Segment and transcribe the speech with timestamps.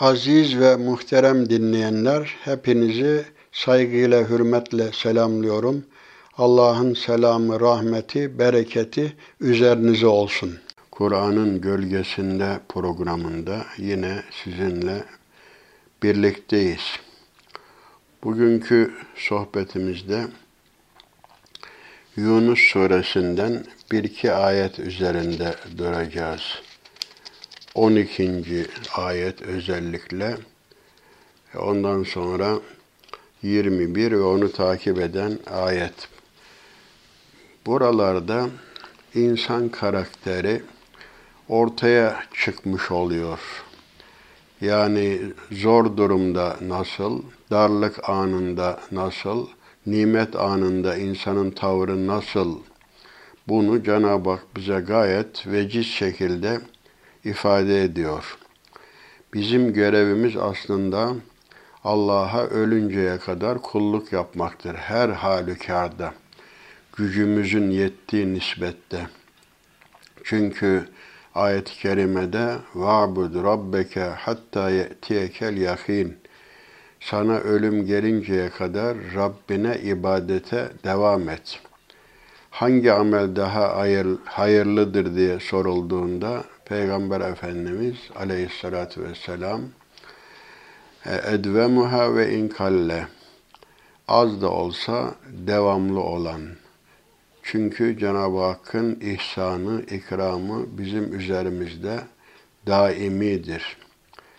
[0.00, 5.84] Aziz ve muhterem dinleyenler, hepinizi saygıyla, hürmetle selamlıyorum.
[6.38, 10.58] Allah'ın selamı, rahmeti, bereketi üzerinize olsun.
[10.90, 15.04] Kur'an'ın gölgesinde programında yine sizinle
[16.02, 16.98] birlikteyiz.
[18.24, 20.24] Bugünkü sohbetimizde
[22.16, 26.62] Yunus suresinden bir iki ayet üzerinde duracağız.
[27.74, 28.66] 12.
[28.96, 30.36] ayet özellikle
[31.58, 32.58] ondan sonra
[33.42, 36.08] 21 ve onu takip eden ayet.
[37.66, 38.48] Buralarda
[39.14, 40.62] insan karakteri
[41.48, 43.38] ortaya çıkmış oluyor.
[44.60, 45.20] Yani
[45.52, 49.46] zor durumda nasıl, darlık anında nasıl,
[49.86, 52.58] nimet anında insanın tavrı nasıl
[53.48, 56.60] bunu Cenab-ı Hak bize gayet veciz şekilde
[57.24, 58.38] ifade ediyor.
[59.34, 61.14] Bizim görevimiz aslında
[61.84, 66.14] Allah'a ölünceye kadar kulluk yapmaktır her halükarda.
[66.96, 69.06] Gücümüzün yettiği nispette.
[70.24, 70.88] Çünkü
[71.34, 76.16] ayet-i kerimede "Va'bud rabbeke hatta ye'tiyekel yakin."
[77.00, 81.60] Sana ölüm gelinceye kadar Rabbine ibadete devam et.
[82.50, 83.84] Hangi amel daha
[84.24, 89.60] hayırlıdır diye sorulduğunda Peygamber Efendimiz aleyhissalatü vesselam
[91.06, 93.06] edvemuha ve inkalle
[94.08, 95.14] az da olsa
[95.46, 96.40] devamlı olan.
[97.42, 102.00] Çünkü Cenab-ı Hakk'ın ihsanı, ikramı bizim üzerimizde
[102.66, 103.76] daimidir.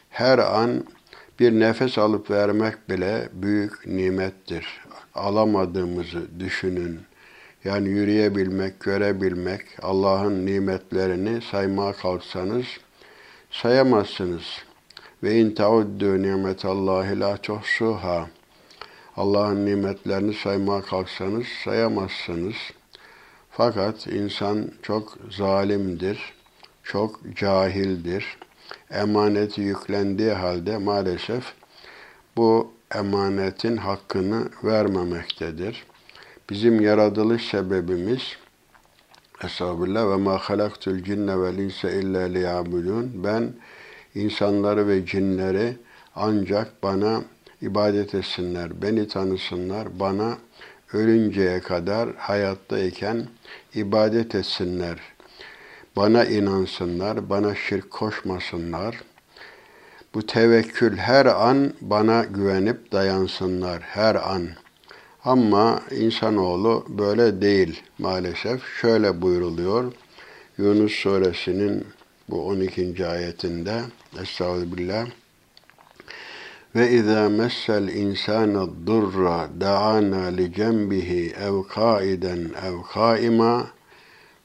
[0.10, 0.84] Her an
[1.40, 4.82] bir nefes alıp vermek bile büyük nimettir.
[5.16, 7.00] Alamadığımızı düşünün.
[7.66, 12.66] Yani yürüyebilmek, görebilmek, Allah'ın nimetlerini saymaya kalksanız
[13.52, 14.44] sayamazsınız.
[15.24, 18.28] Ve in tauddu nimetallahi la tuhsuha.
[19.18, 22.56] Allah'ın nimetlerini saymaya kalksanız sayamazsınız.
[23.52, 26.34] Fakat insan çok zalimdir,
[26.84, 28.38] çok cahildir.
[28.92, 31.44] Emaneti yüklendiği halde maalesef
[32.38, 35.86] bu emanetin hakkını vermemektedir.
[36.50, 38.22] Bizim yaratılış sebebimiz
[39.44, 43.12] Estağfirullah ve ma halaktul cinne vel insa illa liyabudun.
[43.24, 43.54] Ben
[44.16, 45.78] insanları ve cinleri
[46.16, 47.22] ancak bana
[47.62, 50.38] ibadet etsinler, beni tanısınlar, bana
[50.94, 53.28] ölünceye kadar hayattayken
[53.76, 55.00] ibadet etsinler.
[55.96, 59.02] Bana inansınlar, bana şirk koşmasınlar.
[60.14, 64.50] Bu tevekkül her an bana güvenip dayansınlar, her an.
[65.26, 68.62] Ama insanoğlu böyle değil maalesef.
[68.82, 69.94] Şöyle buyruluyor.
[70.58, 71.88] Yunus suresinin
[72.30, 73.08] bu 12.
[73.08, 73.82] ayetinde
[74.22, 75.08] Estağfirullah.
[76.76, 83.68] Ve izâ messel insâne durra da'ana li cembihi ev kaiden ev kaima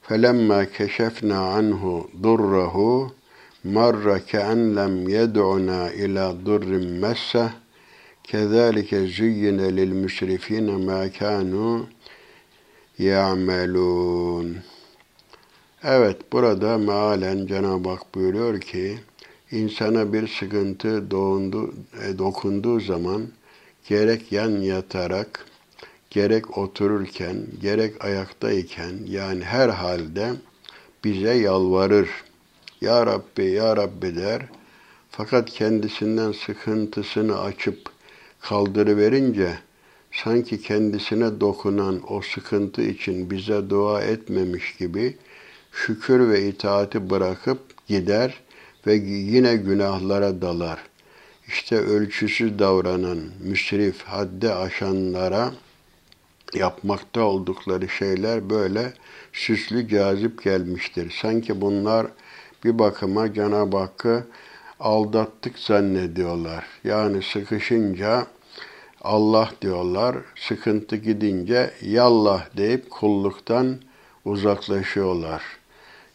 [0.01, 3.11] felemma keşefna anhu durrahu
[3.63, 7.49] marra ke'en lem yed'una ila durrin messeh
[9.07, 11.87] züyyine lil müsrifine ma kanu
[12.97, 14.57] ya'melun.
[15.83, 18.99] Evet burada mealen Cenab-ı Hak buyuruyor ki
[19.51, 21.73] insana bir sıkıntı doğundu,
[22.03, 23.27] e, dokunduğu zaman
[23.87, 25.45] gerek yan yatarak,
[26.09, 30.31] gerek otururken, gerek ayaktayken yani her halde
[31.03, 32.09] bize yalvarır.
[32.81, 34.41] Ya Rabbi, Ya Rabbi der.
[35.09, 37.90] Fakat kendisinden sıkıntısını açıp
[38.41, 39.57] kaldırıverince
[40.11, 45.17] sanki kendisine dokunan o sıkıntı için bize dua etmemiş gibi
[45.71, 48.39] şükür ve itaati bırakıp gider
[48.87, 50.79] ve yine günahlara dalar.
[51.47, 55.51] İşte ölçüsüz davranan, müsrif, haddi aşanlara
[56.53, 58.93] yapmakta oldukları şeyler böyle
[59.33, 61.17] süslü cazip gelmiştir.
[61.21, 62.07] Sanki bunlar
[62.63, 64.25] bir bakıma Cenab-ı Hakk'ı
[64.79, 66.65] aldattık zannediyorlar.
[66.83, 68.27] Yani sıkışınca
[69.03, 73.77] Allah diyorlar, sıkıntı gidince yallah deyip kulluktan
[74.25, 75.43] uzaklaşıyorlar.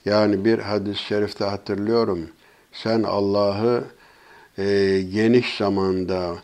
[0.05, 2.29] Yani bir hadis-i şerifte hatırlıyorum.
[2.73, 3.85] Sen Allah'ı
[4.59, 4.65] e,
[5.13, 6.37] geniş zamanda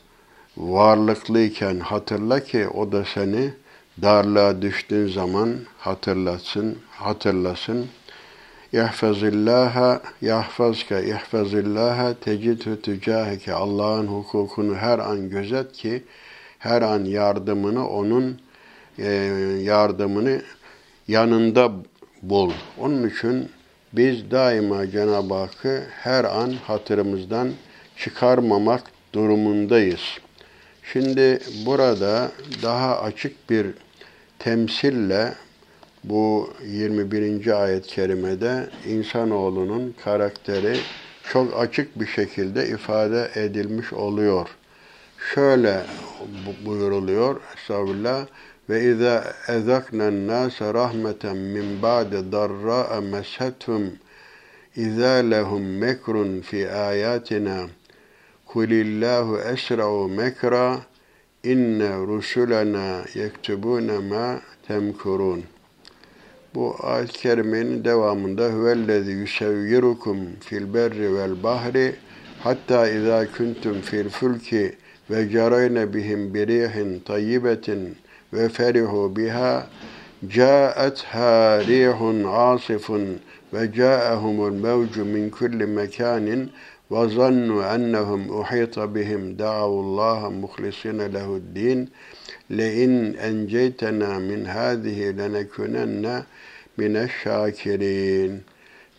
[0.57, 3.51] varlıklıyken hatırla ki o da seni
[4.03, 7.87] darlığa düştüğün zaman hatırlasın, hatırlasın.
[8.73, 16.03] Yahfazillaha yahfazke yahfazillaha tecidhu tücahike Allah'ın hukukunu her an gözet ki
[16.63, 18.41] her an yardımını onun
[18.99, 19.13] e,
[19.63, 20.43] yardımını
[21.09, 21.73] yanında
[22.23, 22.53] bul.
[22.79, 23.49] Onun için
[23.93, 27.53] biz daima Cenab-ı Hakk'ı her an hatırımızdan
[27.97, 28.83] çıkarmamak
[29.13, 30.01] durumundayız.
[30.93, 32.33] Şimdi burada
[32.63, 33.67] daha açık bir
[34.39, 35.35] temsille
[36.05, 37.63] bu 21.
[37.63, 40.77] ayet-i kerimede insanoğlunun karakteri
[41.33, 44.49] çok açık bir şekilde ifade edilmiş oluyor.
[45.31, 45.85] Şöyle
[46.67, 48.27] buyuruluyor Estağfirullah
[48.71, 53.83] ve izâ ezaknen nâse rahmeten min ba'de darra'a meshethum
[54.77, 57.67] izâ lehum mekrun fi âyâtina
[58.47, 60.79] kulillahu esra'u mekra
[61.45, 65.43] inne rusulena yektubune ma temkurun.
[66.55, 71.95] Bu ayet-i kerimenin devamında huvellezî yusevvirukum fil berri vel bahri
[72.41, 74.82] hatta izâ kuntum fil fulki
[75.13, 77.97] ve cerayne bihim birihin tayyibetin
[78.33, 79.67] ve ferihu biha
[80.29, 83.21] ca'atha rihun asifun
[83.55, 86.51] ve ca'ahumul mevcu min kulli mekanin
[86.91, 91.91] ve zannu ennehum uhita bihim da'avullaha muhlisine lehuddin
[92.51, 96.23] le'in enceytena min hadihi lenekunenne
[96.77, 98.43] mineşşakirin.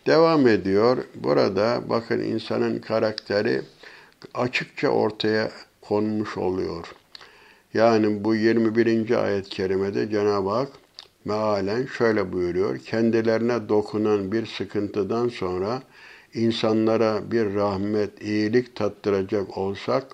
[0.06, 0.98] Devam ediyor.
[1.14, 3.62] Burada bakın insanın karakteri
[4.34, 5.50] açıkça ortaya
[5.88, 6.94] konmuş oluyor.
[7.74, 9.24] Yani bu 21.
[9.24, 10.68] ayet-i kerimede Cenab-ı Hak
[11.24, 12.78] mealen şöyle buyuruyor.
[12.78, 15.82] Kendilerine dokunan bir sıkıntıdan sonra
[16.34, 20.06] insanlara bir rahmet, iyilik tattıracak olsak,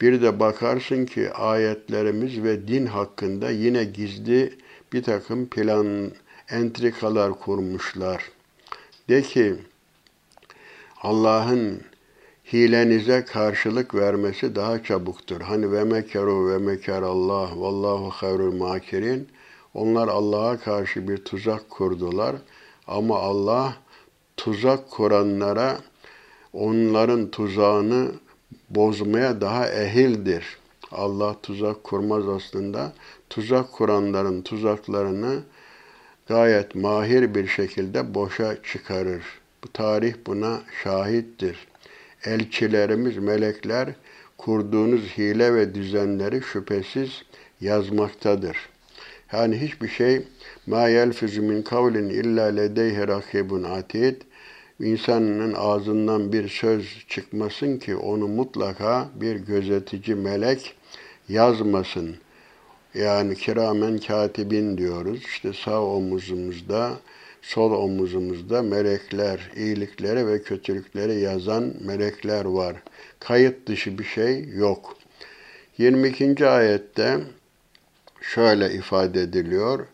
[0.00, 4.58] bir de bakarsın ki ayetlerimiz ve din hakkında yine gizli
[4.92, 6.12] bir takım plan,
[6.50, 8.30] entrikalar kurmuşlar.
[9.08, 9.54] De ki,
[11.02, 11.80] Allah'ın
[12.52, 15.40] hilenize karşılık vermesi daha çabuktur.
[15.40, 19.28] Hani ve mekeru ve meker Allah vallahu hayrul makirin.
[19.74, 22.36] Onlar Allah'a karşı bir tuzak kurdular
[22.86, 23.76] ama Allah
[24.36, 25.78] tuzak kuranlara
[26.52, 28.12] onların tuzağını
[28.70, 30.58] bozmaya daha ehildir.
[30.92, 32.92] Allah tuzak kurmaz aslında.
[33.30, 35.42] Tuzak kuranların tuzaklarını
[36.28, 39.22] gayet mahir bir şekilde boşa çıkarır.
[39.64, 41.71] Bu tarih buna şahittir.
[42.24, 43.88] Elçilerimiz, melekler
[44.38, 47.22] kurduğunuz hile ve düzenleri şüphesiz
[47.60, 48.56] yazmaktadır.
[49.32, 50.22] Yani hiçbir şey
[50.66, 54.16] ma yelfizu min kavlin illa ledeyhi rakibun atid
[54.80, 60.74] insanın ağzından bir söz çıkmasın ki onu mutlaka bir gözetici melek
[61.28, 62.16] yazmasın.
[62.94, 65.22] Yani kiramen katibin diyoruz.
[65.26, 66.92] İşte sağ omuzumuzda,
[67.42, 72.76] sol omuzumuzda melekler, iyilikleri ve kötülükleri yazan melekler var.
[73.20, 74.96] Kayıt dışı bir şey yok.
[75.78, 76.46] 22.
[76.46, 77.18] ayette
[78.20, 79.86] şöyle ifade ediliyor.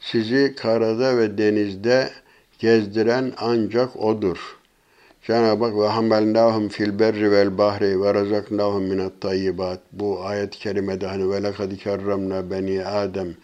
[0.00, 2.10] Sizi karada ve denizde
[2.58, 4.60] gezdiren ancak O'dur.
[5.22, 9.80] Cenab-ı Hak ve hamelnâhum fil berri vel bahri ve razaknâhum minat tayyibat.
[9.92, 13.34] Bu ayet-i kerimede hani ve lekad kerremna beni Adem.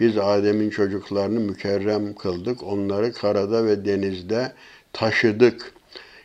[0.00, 2.62] Biz Adem'in çocuklarını mükerrem kıldık.
[2.62, 4.52] Onları karada ve denizde
[4.92, 5.72] taşıdık.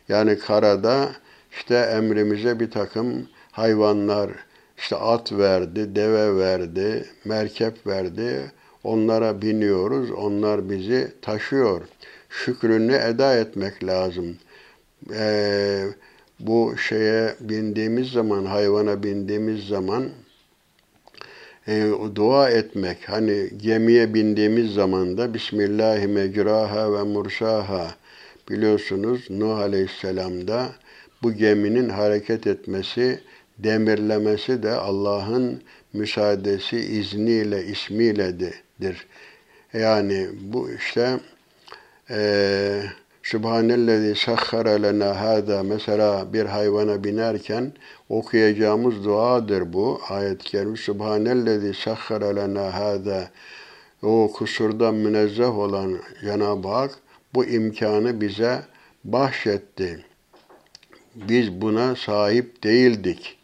[0.08, 1.08] Yani karada
[1.52, 4.30] işte emrimize bir takım hayvanlar,
[4.78, 8.52] işte at verdi, deve verdi, merkep verdi.
[8.84, 11.82] Onlara biniyoruz, onlar bizi taşıyor.
[12.30, 14.36] Şükrünü eda etmek lazım.
[15.14, 15.84] Ee,
[16.40, 20.08] bu şeye bindiğimiz zaman, hayvana bindiğimiz zaman
[21.68, 23.08] e, dua etmek.
[23.08, 27.94] Hani gemiye bindiğimiz zaman da Bismillahi mecraha ve mursaha
[28.50, 30.68] biliyorsunuz Nuh Aleyhisselam'da
[31.22, 33.20] bu geminin hareket etmesi,
[33.58, 39.06] demirlemesi de Allah'ın müsaadesi, izniyle, ismiyledir.
[39.72, 41.20] Yani bu işte
[42.10, 42.82] e,
[43.26, 47.72] Sübhanellezi sahhara lena hâzâ mesela bir hayvana binerken
[48.08, 50.00] okuyacağımız duadır bu.
[50.08, 53.30] Ayet-i kerime Sübhanellezi sahhara lena hâzâ
[54.02, 56.90] o kusurdan münezzeh olan Cenab-ı Hak
[57.34, 58.62] bu imkanı bize
[59.04, 60.04] bahşetti.
[61.14, 63.38] Biz buna sahip değildik.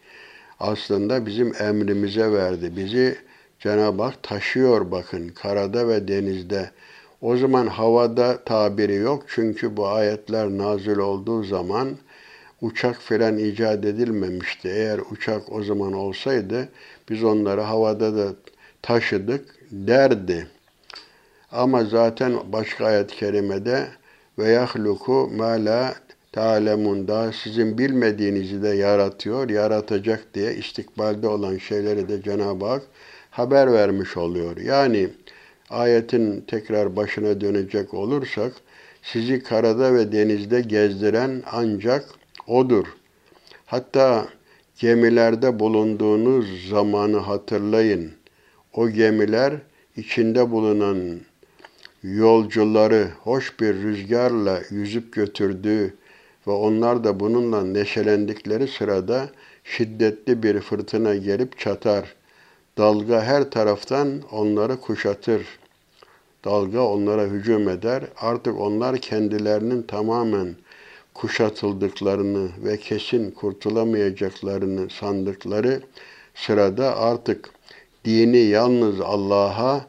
[0.61, 2.77] Aslında bizim emrimize verdi.
[2.77, 3.17] Bizi
[3.61, 6.71] Cenab-ı Hak taşıyor bakın karada ve denizde.
[7.23, 11.89] O zaman havada tabiri yok çünkü bu ayetler nazil olduğu zaman
[12.61, 14.69] uçak filan icat edilmemişti.
[14.69, 16.69] Eğer uçak o zaman olsaydı
[17.09, 18.35] biz onları havada da
[18.83, 20.47] taşıdık derdi.
[21.53, 23.89] Ama zaten başka ayet-i kerimede
[24.39, 25.95] ve yahluku ma la
[26.33, 32.83] ta'lemun da sizin bilmediğinizi de yaratıyor, yaratacak diye istikbalde olan şeyleri de Cenab-ı Hak
[33.31, 34.57] haber vermiş oluyor.
[34.57, 35.11] Yani
[35.73, 38.53] ayetin tekrar başına dönecek olursak,
[39.03, 42.05] sizi karada ve denizde gezdiren ancak
[42.47, 42.87] O'dur.
[43.67, 44.27] Hatta
[44.79, 48.13] gemilerde bulunduğunuz zamanı hatırlayın.
[48.73, 49.53] O gemiler
[49.97, 51.21] içinde bulunan
[52.03, 55.95] yolcuları hoş bir rüzgarla yüzüp götürdüğü
[56.47, 59.29] ve onlar da bununla neşelendikleri sırada
[59.65, 62.15] şiddetli bir fırtına gelip çatar.
[62.79, 65.62] Dalga her taraftan onları kuşatır.
[66.45, 68.03] Dalga onlara hücum eder.
[68.21, 70.57] Artık onlar kendilerinin tamamen
[71.15, 75.83] kuşatıldıklarını ve kesin kurtulamayacaklarını sandıkları
[76.35, 77.51] sırada artık
[78.05, 79.87] dini yalnız Allah'a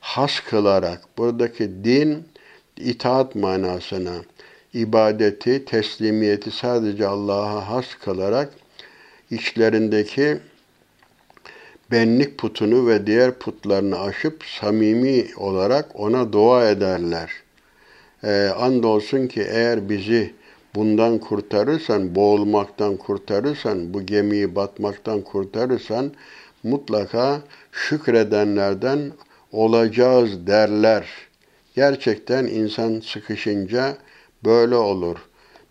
[0.00, 2.28] has kılarak buradaki din
[2.76, 4.14] itaat manasına
[4.74, 8.52] ibadeti, teslimiyeti sadece Allah'a has kılarak
[9.30, 10.38] içlerindeki
[11.90, 17.30] benlik putunu ve diğer putlarını aşıp samimi olarak ona dua ederler.
[18.24, 20.34] Ee, andolsun ki eğer bizi
[20.74, 26.12] bundan kurtarırsan, boğulmaktan kurtarırsan, bu gemiyi batmaktan kurtarırsan
[26.62, 27.40] mutlaka
[27.72, 29.12] şükredenlerden
[29.52, 31.08] olacağız derler.
[31.74, 33.96] Gerçekten insan sıkışınca
[34.44, 35.16] böyle olur,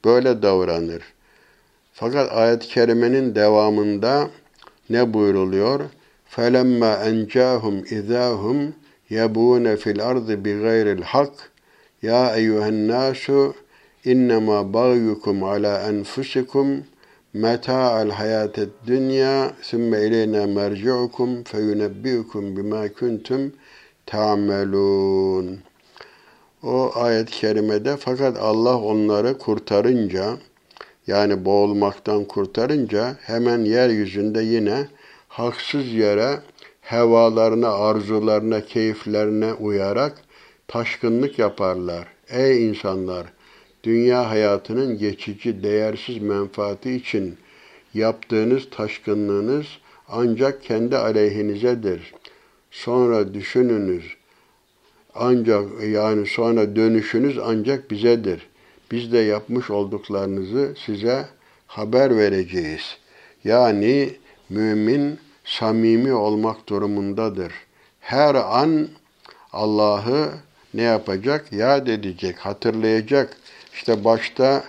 [0.06, 1.04] böyle davranır.
[1.94, 4.30] Fakat ayet-i kerimenin devamında
[4.90, 5.80] ne buyruluyor?
[6.35, 8.73] فَلَمَّا اَنْجَاهُمْ اِذَا هُمْ
[9.11, 11.37] يَبُونَ فِي الْأَرْضِ بِغَيْرِ الْحَقِّ
[12.03, 13.25] يَا اَيُّهَا النَّاسُ
[14.07, 16.67] اِنَّمَا بَغْيُكُمْ عَلَى أَنْفُسِكُمْ
[17.35, 19.37] مَتَاعَ الْحَيَاةِ الدُّنْيَا
[19.69, 23.43] ثُمَّ إِلَيْنَا مَرْجِعُكُمْ فَيُنَبِّئُكُمْ بِمَا كُنْتُمْ
[24.13, 25.47] تَعْمَلُونَ
[26.63, 30.39] O ayet-i kerimede fakat Allah onları kurtarınca
[31.07, 34.87] yani boğulmaktan kurtarınca hemen yeryüzünde yine
[35.34, 36.40] haksız yere
[36.82, 40.22] hevalarına, arzularına, keyiflerine uyarak
[40.68, 42.08] taşkınlık yaparlar.
[42.30, 43.28] Ey insanlar!
[43.84, 47.38] Dünya hayatının geçici, değersiz menfaati için
[47.94, 49.66] yaptığınız taşkınlığınız
[50.08, 52.14] ancak kendi aleyhinizedir.
[52.72, 54.04] Sonra düşününüz.
[55.16, 58.48] Ancak yani sonra dönüşünüz ancak bizedir.
[58.92, 61.26] Biz de yapmış olduklarınızı size
[61.68, 62.98] haber vereceğiz.
[63.44, 64.23] Yani
[64.54, 67.54] mümin samimi olmak durumundadır.
[68.00, 68.88] Her an
[69.54, 70.30] Allah'ı
[70.74, 71.54] ne yapacak?
[71.54, 73.38] Yad edecek, hatırlayacak.
[73.74, 74.64] İşte başta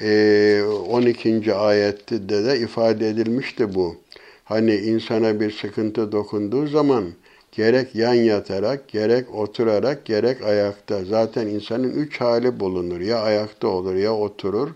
[0.00, 1.54] 12.
[1.54, 3.96] ayette de, de ifade edilmişti bu.
[4.44, 7.04] Hani insana bir sıkıntı dokunduğu zaman
[7.52, 11.04] gerek yan yatarak, gerek oturarak, gerek ayakta.
[11.04, 13.00] Zaten insanın üç hali bulunur.
[13.00, 14.70] Ya ayakta olur, ya oturur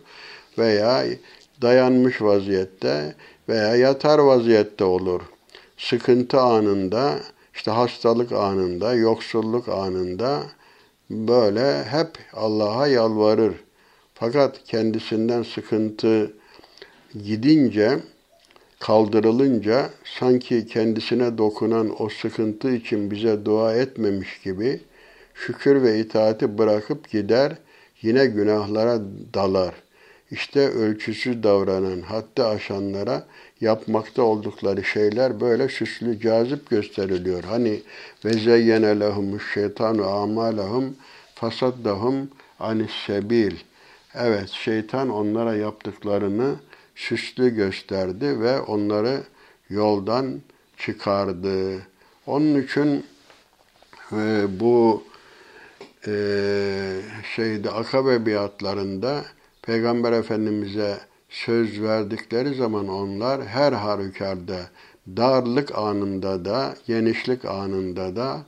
[0.59, 1.05] veya
[1.62, 3.15] dayanmış vaziyette
[3.49, 5.21] veya yatar vaziyette olur.
[5.76, 7.19] Sıkıntı anında,
[7.55, 10.43] işte hastalık anında, yoksulluk anında
[11.11, 13.55] böyle hep Allah'a yalvarır.
[14.15, 16.33] Fakat kendisinden sıkıntı
[17.25, 17.99] gidince,
[18.81, 24.81] kaldırılınca sanki kendisine dokunan o sıkıntı için bize dua etmemiş gibi
[25.35, 27.57] şükür ve itaati bırakıp gider,
[28.03, 29.00] yine günahlara
[29.35, 29.75] dalar.
[30.30, 33.26] İşte ölçüsüz davranan, hatta aşanlara
[33.61, 37.45] yapmakta oldukları şeyler böyle süslü, cazip gösteriliyor.
[37.45, 37.83] Hani
[38.25, 40.97] ve zeyyene lehumuş şeytanu amalahum
[41.35, 42.30] fasaddahum
[42.61, 43.56] anis sebil.
[44.14, 46.54] Evet, şeytan onlara yaptıklarını
[46.95, 49.23] süslü gösterdi ve onları
[49.71, 50.40] yoldan
[50.78, 51.83] çıkardı.
[52.26, 53.06] Onun için
[54.12, 55.04] e, bu
[56.06, 56.12] e,
[57.37, 59.25] şeyde akabe biatlarında
[59.66, 64.56] Peygamber Efendimiz'e söz verdikleri zaman onlar her halükarda
[65.16, 68.42] darlık anında da genişlik anında da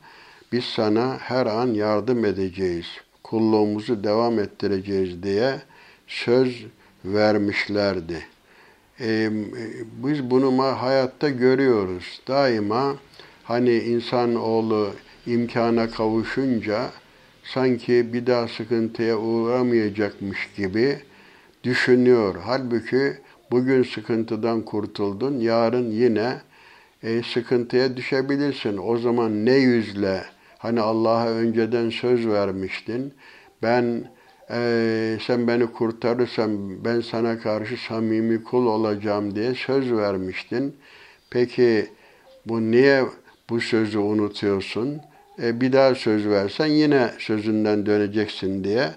[0.52, 2.86] biz sana her an yardım edeceğiz.
[3.24, 5.60] Kulluğumuzu devam ettireceğiz diye
[6.06, 6.66] söz
[7.04, 8.26] vermişlerdi.
[9.00, 9.30] Ee,
[10.04, 12.20] biz bunu hayatta görüyoruz.
[12.28, 12.96] Daima
[13.44, 14.90] hani insan oğlu
[15.26, 16.90] imkana kavuşunca
[17.44, 21.07] sanki bir daha sıkıntıya uğramayacakmış gibi
[21.64, 22.34] düşünüyor.
[22.44, 23.12] Halbuki
[23.50, 26.36] bugün sıkıntıdan kurtuldun, yarın yine
[27.02, 28.76] e, sıkıntıya düşebilirsin.
[28.76, 30.24] O zaman ne yüzle,
[30.58, 33.14] hani Allah'a önceden söz vermiştin,
[33.62, 34.04] ben
[34.50, 40.76] e, sen beni kurtarırsan ben sana karşı samimi kul olacağım diye söz vermiştin.
[41.30, 41.86] Peki
[42.46, 43.04] bu niye
[43.50, 45.00] bu sözü unutuyorsun?
[45.42, 48.90] E, bir daha söz versen yine sözünden döneceksin diye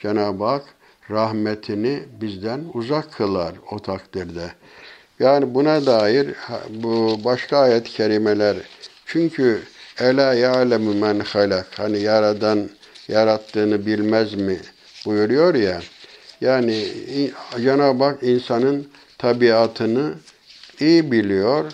[0.00, 0.77] Cenab-ı Hak
[1.10, 4.52] rahmetini bizden uzak kılar o takdirde.
[5.20, 6.34] Yani buna dair
[6.70, 8.56] bu başka ayet-i kerimeler
[9.06, 9.62] çünkü
[10.00, 12.68] ela ya'lemu men halak hani yaradan
[13.08, 14.58] yarattığını bilmez mi
[15.06, 15.80] buyuruyor ya.
[16.40, 16.84] Yani
[17.62, 18.88] Cenab-ı Hak insanın
[19.18, 20.12] tabiatını
[20.80, 21.72] iyi biliyor.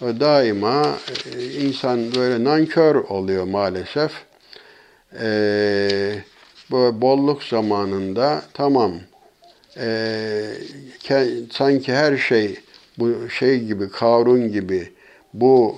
[0.00, 0.98] Daima
[1.36, 4.12] e, insan böyle nankör oluyor maalesef.
[5.20, 6.22] Ee,
[6.70, 8.92] bu bolluk zamanında tamam
[9.76, 10.52] e,
[11.50, 12.60] sanki her şey
[12.98, 14.92] bu şey gibi Karun gibi
[15.34, 15.76] bu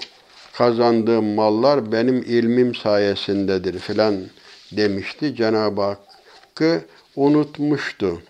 [0.52, 4.16] kazandığım mallar benim ilmim sayesindedir filan
[4.72, 5.36] demişti.
[5.36, 6.80] Cenab-ı Hakk'ı
[7.16, 8.22] unutmuştu.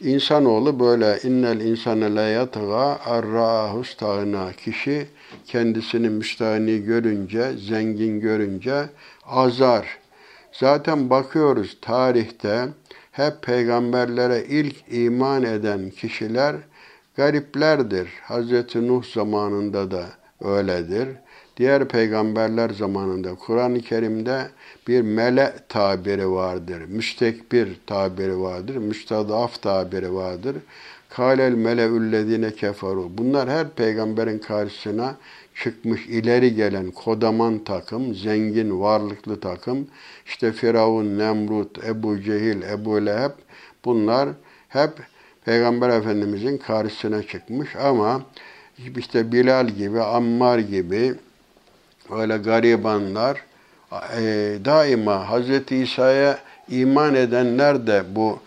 [0.00, 3.96] İnsanoğlu böyle innel insane la yatga arrahus
[4.64, 5.06] kişi
[5.46, 8.84] kendisini müstahni görünce, zengin görünce
[9.26, 9.99] azar.
[10.52, 12.68] Zaten bakıyoruz tarihte
[13.12, 16.56] hep peygamberlere ilk iman eden kişiler
[17.16, 18.08] gariplerdir.
[18.28, 18.76] Hz.
[18.76, 20.06] Nuh zamanında da
[20.44, 21.08] öyledir.
[21.56, 24.48] Diğer peygamberler zamanında Kur'an-ı Kerim'de
[24.88, 26.82] bir mele tabiri vardır.
[26.88, 28.76] Müstekbir tabiri vardır.
[28.76, 30.56] Müstadaf tabiri vardır.
[31.08, 33.18] Kâlel meleüllezine keferu.
[33.18, 35.16] Bunlar her peygamberin karşısına
[35.54, 39.86] çıkmış ileri gelen kodaman takım, zengin, varlıklı takım.
[40.26, 43.30] İşte Firavun, Nemrut, Ebu Cehil, Ebu Leheb
[43.84, 44.28] bunlar
[44.68, 44.90] hep
[45.44, 48.22] Peygamber Efendimizin karşısına çıkmış ama
[48.96, 51.14] işte Bilal gibi, Ammar gibi
[52.10, 53.44] öyle garibanlar
[53.92, 54.22] e,
[54.64, 55.72] daima Hz.
[55.72, 56.38] İsa'ya
[56.68, 58.38] iman edenler de bu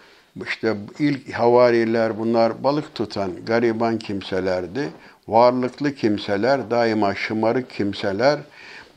[0.47, 4.89] işte ilk havariler bunlar balık tutan gariban kimselerdi.
[5.27, 8.39] Varlıklı kimseler, daima şımarık kimseler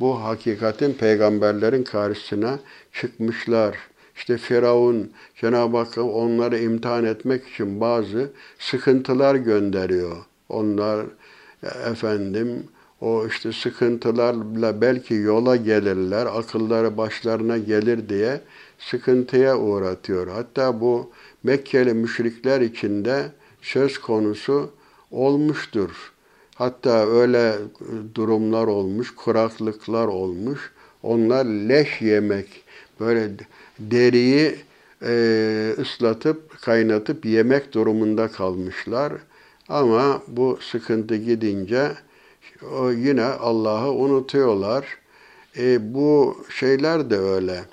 [0.00, 2.58] bu hakikatin peygamberlerin karşısına
[2.92, 3.76] çıkmışlar.
[4.16, 10.16] İşte Firavun Cenab-ı Hak onları imtihan etmek için bazı sıkıntılar gönderiyor.
[10.48, 11.06] Onlar
[11.90, 12.64] efendim
[13.00, 18.40] o işte sıkıntılarla belki yola gelirler, akılları başlarına gelir diye
[18.78, 20.28] sıkıntıya uğratıyor.
[20.28, 21.10] Hatta bu
[21.42, 23.26] Mekkeli müşrikler içinde
[23.62, 24.70] söz konusu
[25.10, 26.15] olmuştur.
[26.58, 27.54] Hatta öyle
[28.14, 30.72] durumlar olmuş, kuraklıklar olmuş.
[31.02, 32.64] Onlar leş yemek,
[33.00, 33.30] böyle
[33.78, 34.56] deriyi
[35.02, 39.12] e, ıslatıp, kaynatıp yemek durumunda kalmışlar.
[39.68, 41.92] Ama bu sıkıntı gidince
[42.78, 44.98] o yine Allah'ı unutuyorlar.
[45.58, 47.64] E, bu şeyler de öyle.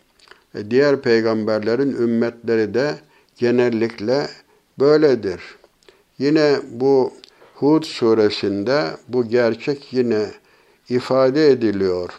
[0.56, 2.96] E, diğer peygamberlerin ümmetleri de
[3.38, 4.28] genellikle
[4.80, 5.41] böyledir.
[6.19, 7.13] Yine bu
[7.56, 10.26] Hud suresinde bu gerçek yine
[10.89, 12.10] ifade ediliyor.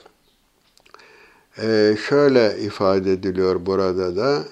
[1.62, 4.44] Ee, şöyle ifade ediliyor burada da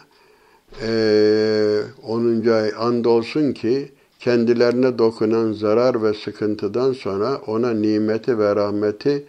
[0.83, 2.47] ee, 10.
[2.47, 9.27] ay andolsun ki kendilerine dokunan zarar ve sıkıntıdan sonra ona nimeti ve rahmeti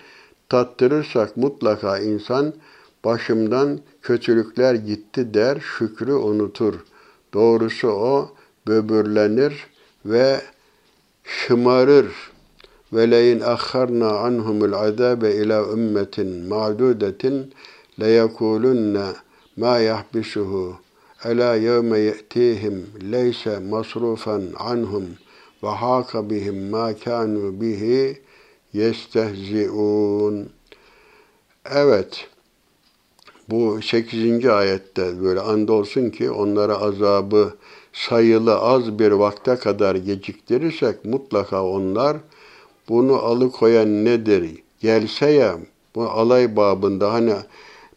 [0.50, 2.54] tattırırsak mutlaka insan
[3.06, 6.74] başımdan kötülükler gitti der, şükrü unutur.
[7.34, 8.30] Doğrusu o
[8.68, 9.68] böbürlenir
[10.06, 10.42] ve
[11.24, 12.08] şımarır.
[12.94, 17.54] Ve leyin akharna anhumul azabe ila ümmetin ma'dudetin
[18.00, 19.06] leyekulunne
[19.58, 20.76] ma yahbisuhu
[21.26, 25.06] ela yevme ye'tihim leyse masrufan anhum
[25.64, 28.22] ve haka bihim ma kanu bihi
[28.74, 30.50] yestehzi'un.
[31.72, 32.28] Evet,
[33.50, 34.46] bu 8.
[34.46, 37.54] ayette böyle andolsun ki onlara azabı
[37.93, 42.17] sayılı az bir vakte kadar geciktirirsek mutlaka onlar
[42.89, 44.63] bunu alıkoyan nedir?
[44.82, 45.58] Gelse ya
[45.95, 47.34] bu alay babında hani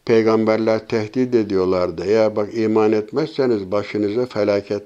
[0.05, 2.05] peygamberler tehdit ediyorlardı.
[2.07, 4.83] Eğer bak iman etmezseniz başınıza felaket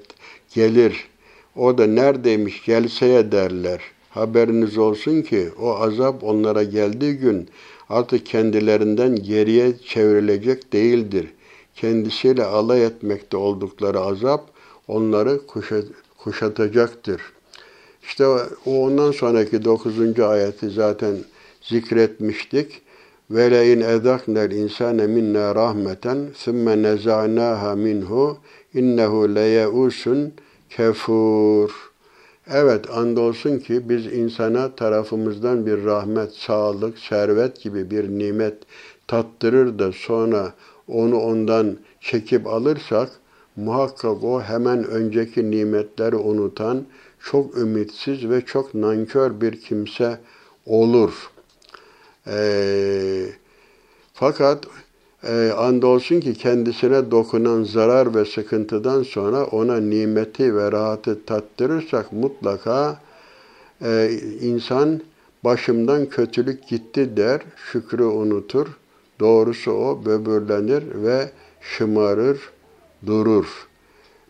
[0.53, 1.07] gelir.
[1.55, 3.81] O da neredeymiş gelseye derler.
[4.09, 7.49] Haberiniz olsun ki o azap onlara geldiği gün
[7.89, 11.27] artık kendilerinden geriye çevrilecek değildir.
[11.75, 14.50] Kendisiyle alay etmekte oldukları azap
[14.91, 15.39] onları
[16.17, 17.21] kuşatacaktır.
[18.03, 18.27] İşte
[18.65, 21.15] o ondan sonraki dokuzuncu ayeti zaten
[21.61, 22.81] zikretmiştik.
[23.31, 28.37] Ve le in ezaknel insane minna rahmeten sümme nezanaha minhu
[28.73, 30.33] innehu leyeusun
[30.69, 31.91] kefur.
[32.47, 38.57] Evet andolsun ki biz insana tarafımızdan bir rahmet, sağlık, servet gibi bir nimet
[39.07, 40.53] tattırır da sonra
[40.87, 43.09] onu ondan çekip alırsak
[43.55, 46.85] muhakkak o hemen önceki nimetleri unutan,
[47.23, 50.19] çok ümitsiz ve çok nankör bir kimse
[50.65, 51.31] olur.
[52.27, 53.25] Ee,
[54.13, 54.65] fakat
[55.23, 63.01] e, andolsun ki kendisine dokunan zarar ve sıkıntıdan sonra ona nimeti ve rahatı tattırırsak mutlaka
[63.81, 64.11] e,
[64.41, 65.01] insan
[65.43, 68.67] başımdan kötülük gitti der, şükrü unutur.
[69.19, 71.29] Doğrusu o böbürlenir ve
[71.61, 72.39] şımarır,
[73.05, 73.67] durur.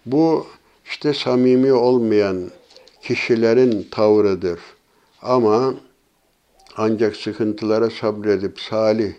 [0.06, 0.46] Bu
[0.86, 2.52] işte samimi olmayan
[3.02, 4.60] kişilerin tavrıdır.
[5.22, 5.74] Ama
[6.78, 9.14] ancak sıkıntılara sabredip salih,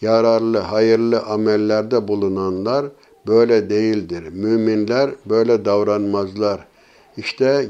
[0.00, 2.86] yararlı, hayırlı amellerde bulunanlar
[3.26, 4.22] böyle değildir.
[4.22, 6.66] Müminler böyle davranmazlar.
[7.16, 7.66] İşte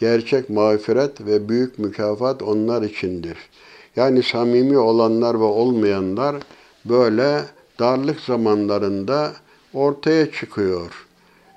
[0.00, 3.36] gerçek mağfiret ve büyük mükafat onlar içindir.
[3.96, 6.36] Yani samimi olanlar ve olmayanlar
[6.84, 7.42] böyle
[7.78, 9.32] darlık zamanlarında
[9.76, 11.06] ortaya çıkıyor.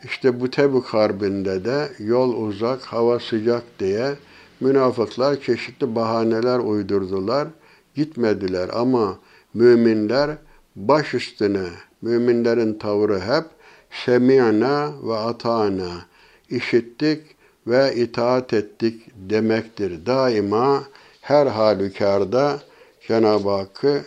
[0.03, 4.15] İşte bu Tebük Harbi'nde de yol uzak, hava sıcak diye
[4.60, 7.47] münafıklar çeşitli bahaneler uydurdular.
[7.95, 9.19] Gitmediler ama
[9.53, 10.29] müminler
[10.75, 11.67] baş üstüne,
[12.01, 13.43] müminlerin tavrı hep
[14.05, 15.91] semi'na ve ata'na,
[16.49, 17.21] işittik
[17.67, 20.05] ve itaat ettik demektir.
[20.05, 20.84] Daima
[21.21, 22.60] her halükarda
[23.08, 24.01] Cenab-ı Hakk'ı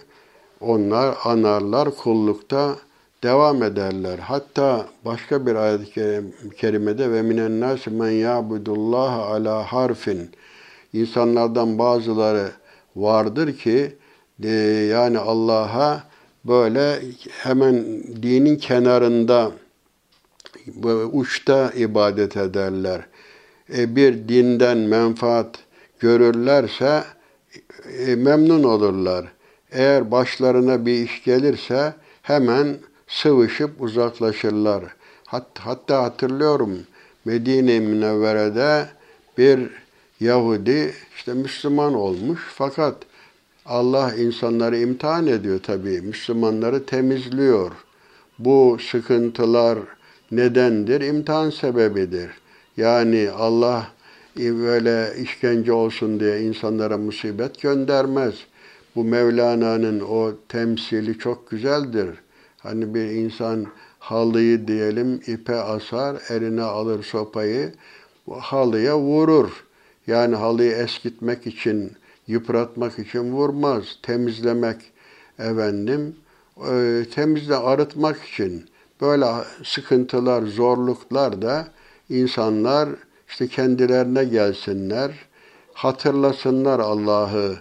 [0.61, 2.77] onlar anarlar, kullukta
[3.23, 4.19] devam ederler.
[4.19, 6.23] Hatta başka bir ayet-i
[6.57, 10.31] kerimede ve minen nas men ya'budullah ala harfin
[10.93, 12.51] insanlardan bazıları
[12.97, 13.97] vardır ki
[14.45, 14.51] e,
[14.91, 16.03] yani Allah'a
[16.45, 17.85] böyle hemen
[18.23, 19.53] dinin kenarında
[21.13, 23.07] uçta ibadet ederler.
[23.77, 25.59] E, bir dinden menfaat
[26.01, 27.05] görürlerse
[27.99, 29.33] e, memnun olurlar.
[29.73, 32.77] Eğer başlarına bir iş gelirse hemen
[33.13, 34.85] sıvışıp uzaklaşırlar.
[35.27, 36.79] Hat, hatta hatırlıyorum
[37.25, 38.89] Medine-i Münevvere'de
[39.39, 39.71] bir
[40.21, 42.97] Yahudi işte Müslüman olmuş fakat
[43.67, 46.01] Allah insanları imtihan ediyor tabii.
[46.01, 47.71] Müslümanları temizliyor.
[48.39, 49.79] Bu sıkıntılar
[50.31, 51.01] nedendir?
[51.01, 52.31] İmtihan sebebidir.
[52.77, 53.89] Yani Allah
[54.37, 58.35] böyle işkence olsun diye insanlara musibet göndermez.
[58.97, 62.09] Bu Mevlana'nın o temsili çok güzeldir.
[62.63, 63.67] Hani bir insan
[63.99, 67.73] halıyı diyelim ipe asar, eline alır sopayı,
[68.31, 69.65] halıya vurur.
[70.07, 71.93] Yani halıyı eskitmek için,
[72.27, 73.99] yıpratmak için vurmaz.
[74.03, 74.77] Temizlemek
[75.39, 76.17] efendim,
[76.71, 78.65] e, temizle arıtmak için
[79.01, 79.27] böyle
[79.65, 81.69] sıkıntılar, zorluklar da
[82.09, 82.89] insanlar
[83.29, 85.11] işte kendilerine gelsinler,
[85.75, 87.57] hatırlasınlar Allah'ı.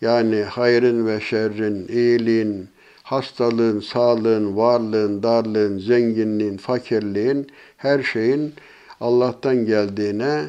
[0.00, 2.68] Yani hayrın ve şerrin, iyiliğin,
[3.06, 8.54] hastalığın, sağlığın, varlığın, darlığın, zenginliğin, fakirliğin, her şeyin
[9.00, 10.44] Allah'tan geldiğine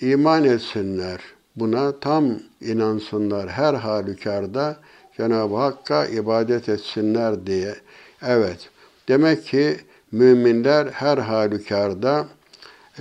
[0.00, 1.20] iman etsinler.
[1.56, 3.48] Buna tam inansınlar.
[3.48, 4.76] Her halükarda
[5.16, 7.74] Cenab-ı Hakk'a ibadet etsinler diye.
[8.22, 8.70] Evet,
[9.08, 9.76] demek ki
[10.12, 12.26] müminler her halükarda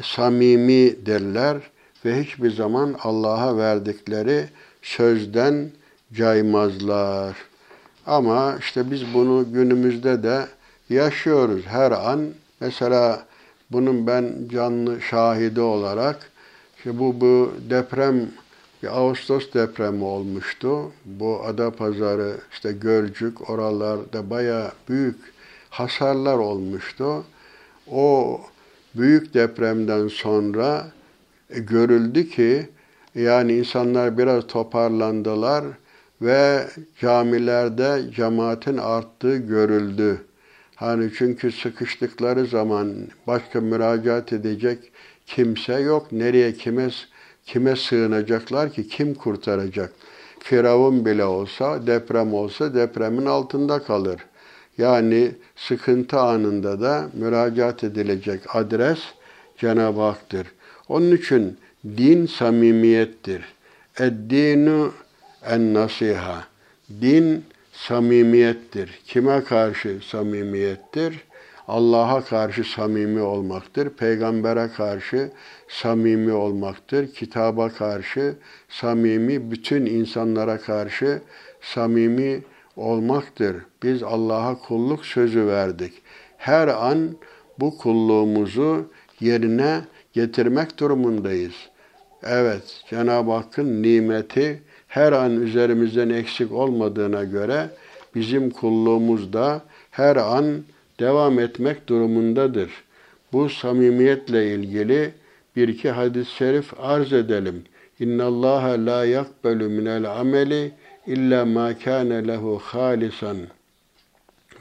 [0.01, 1.57] samimidirler
[2.05, 4.45] ve hiçbir zaman Allah'a verdikleri
[4.81, 5.71] sözden
[6.13, 7.54] caymazlar.
[8.05, 10.47] Ama işte biz bunu günümüzde de
[10.89, 12.25] yaşıyoruz her an.
[12.59, 13.25] Mesela
[13.71, 16.31] bunun ben canlı şahidi olarak
[16.77, 18.29] işte bu bu deprem
[18.89, 20.91] Ağustos depremi olmuştu.
[21.05, 25.15] Bu Adapazarı, işte Gölcük oralarda baya büyük
[25.69, 27.23] hasarlar olmuştu.
[27.91, 28.41] O
[28.95, 30.87] büyük depremden sonra
[31.49, 32.69] e, görüldü ki
[33.15, 35.65] yani insanlar biraz toparlandılar
[36.21, 36.67] ve
[36.99, 40.21] camilerde cemaatin arttığı görüldü.
[40.75, 42.93] Hani çünkü sıkıştıkları zaman
[43.27, 44.91] başka müracaat edecek
[45.25, 46.11] kimse yok.
[46.11, 46.89] Nereye kime
[47.45, 49.93] kime sığınacaklar ki kim kurtaracak?
[50.39, 54.21] Firavun bile olsa, deprem olsa depremin altında kalır.
[54.77, 58.99] Yani sıkıntı anında da müracaat edilecek adres
[59.57, 60.47] Cenab-ı Hak'tır.
[60.89, 63.45] Onun için din samimiyettir.
[63.99, 64.93] Eddinu
[65.49, 66.43] en nasiha.
[67.01, 68.99] Din samimiyettir.
[69.07, 71.23] Kime karşı samimiyettir?
[71.67, 73.89] Allah'a karşı samimi olmaktır.
[73.89, 75.31] Peygambere karşı
[75.67, 77.13] samimi olmaktır.
[77.13, 78.35] Kitaba karşı
[78.69, 81.21] samimi, bütün insanlara karşı
[81.61, 82.43] samimi
[82.75, 83.55] olmaktır.
[83.83, 85.93] Biz Allah'a kulluk sözü verdik.
[86.37, 87.17] Her an
[87.59, 89.81] bu kulluğumuzu yerine
[90.13, 91.53] getirmek durumundayız.
[92.23, 94.61] Evet, Cenab-ı Hakk'ın nimeti
[94.95, 97.69] her an üzerimizden eksik olmadığına göre
[98.15, 100.63] bizim kulluğumuz da her an
[100.99, 102.69] devam etmek durumundadır.
[103.33, 105.11] Bu samimiyetle ilgili
[105.55, 107.63] bir iki hadis-i şerif arz edelim.
[107.99, 110.71] İnna Allah la yakbelu minel ameli
[111.07, 113.37] illa ma kana lehu halisan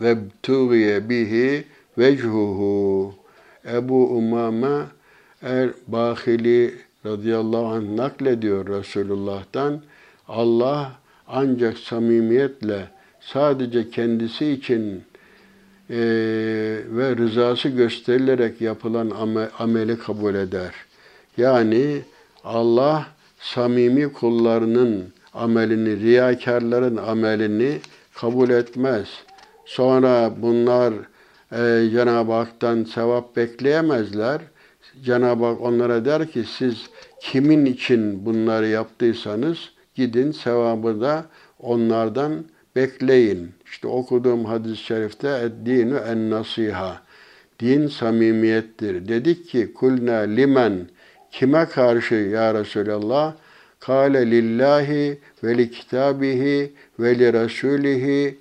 [0.01, 1.65] ve tuğiye bihi
[1.99, 3.15] vechuhu.
[3.73, 4.83] Ebu Umame
[5.43, 6.75] Er Bahili
[7.07, 9.81] radıyallahu anh naklediyor Resulullah'tan.
[10.29, 10.93] Allah
[11.29, 12.89] ancak samimiyetle
[13.21, 15.03] sadece kendisi için
[15.91, 15.97] e,
[16.87, 19.13] ve rızası gösterilerek yapılan
[19.59, 20.75] ameli kabul eder.
[21.37, 22.03] Yani
[22.45, 23.07] Allah
[23.39, 27.79] samimi kullarının amelini, riyakarların amelini
[28.15, 29.09] kabul etmez.
[29.65, 30.95] Sonra bunlar
[31.53, 34.41] e, Cenab-ı Hak'tan sevap bekleyemezler.
[35.05, 36.87] Cenab-ı Hak onlara der ki siz
[37.21, 41.27] kimin için bunları yaptıysanız gidin sevabı da
[41.61, 42.45] onlardan
[42.77, 43.53] bekleyin.
[43.67, 47.03] İşte okuduğum hadis-i şerifte eddinu en nasiha.
[47.61, 49.09] Din samimiyettir.
[49.09, 50.89] Dedik ki kulna limen
[51.31, 53.35] kime karşı ya Resulallah?
[53.81, 58.39] Kale lillahi ve li kitabihi ve li rasulihi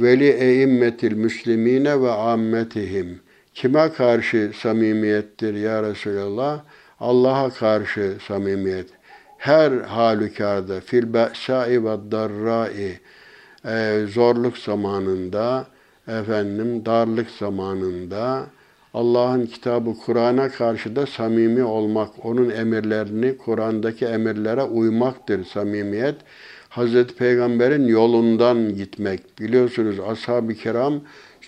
[0.00, 3.20] ve li eimmetil müslimine ve ammetihim.
[3.54, 6.64] Kime karşı samimiyettir ya Resulallah?
[7.00, 9.01] Allah'a karşı samimiyet.
[9.42, 12.98] Her halükarda fil be'sai ve darrai
[13.64, 15.66] e, zorluk zamanında
[16.08, 18.46] efendim darlık zamanında
[18.94, 26.16] Allah'ın kitabı Kur'an'a karşı da samimi olmak, onun emirlerini, Kur'an'daki emirlere uymaktır samimiyet.
[26.68, 29.40] Hazreti Peygamber'in yolundan gitmek.
[29.40, 31.00] Biliyorsunuz ashab-ı kiram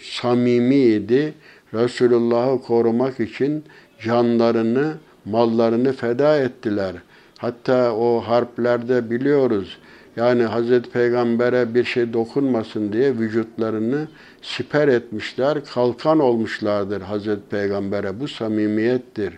[0.03, 1.35] samimiydi.
[1.75, 3.65] Resulullah'ı korumak için
[4.01, 6.95] canlarını, mallarını feda ettiler.
[7.39, 9.79] Hatta o harplerde biliyoruz.
[10.17, 14.09] Yani Hazreti Peygamber'e bir şey dokunmasın diye vücutlarını
[14.43, 18.21] siper etmişler, kalkan olmuşlardır Hazreti Peygamber'e.
[18.21, 19.35] Bu samimiyettir.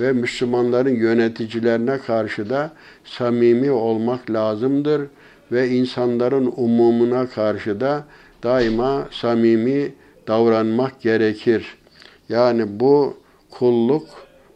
[0.00, 2.72] Ve Müslümanların yöneticilerine karşı da
[3.04, 5.02] samimi olmak lazımdır.
[5.52, 8.04] Ve insanların umumuna karşı da
[8.42, 9.92] daima samimi
[10.28, 11.76] davranmak gerekir.
[12.28, 13.16] Yani bu
[13.50, 14.08] kulluk,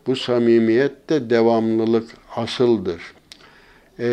[0.07, 3.03] bu samimiyet de devamlılık asıldır.
[3.98, 4.07] Ee,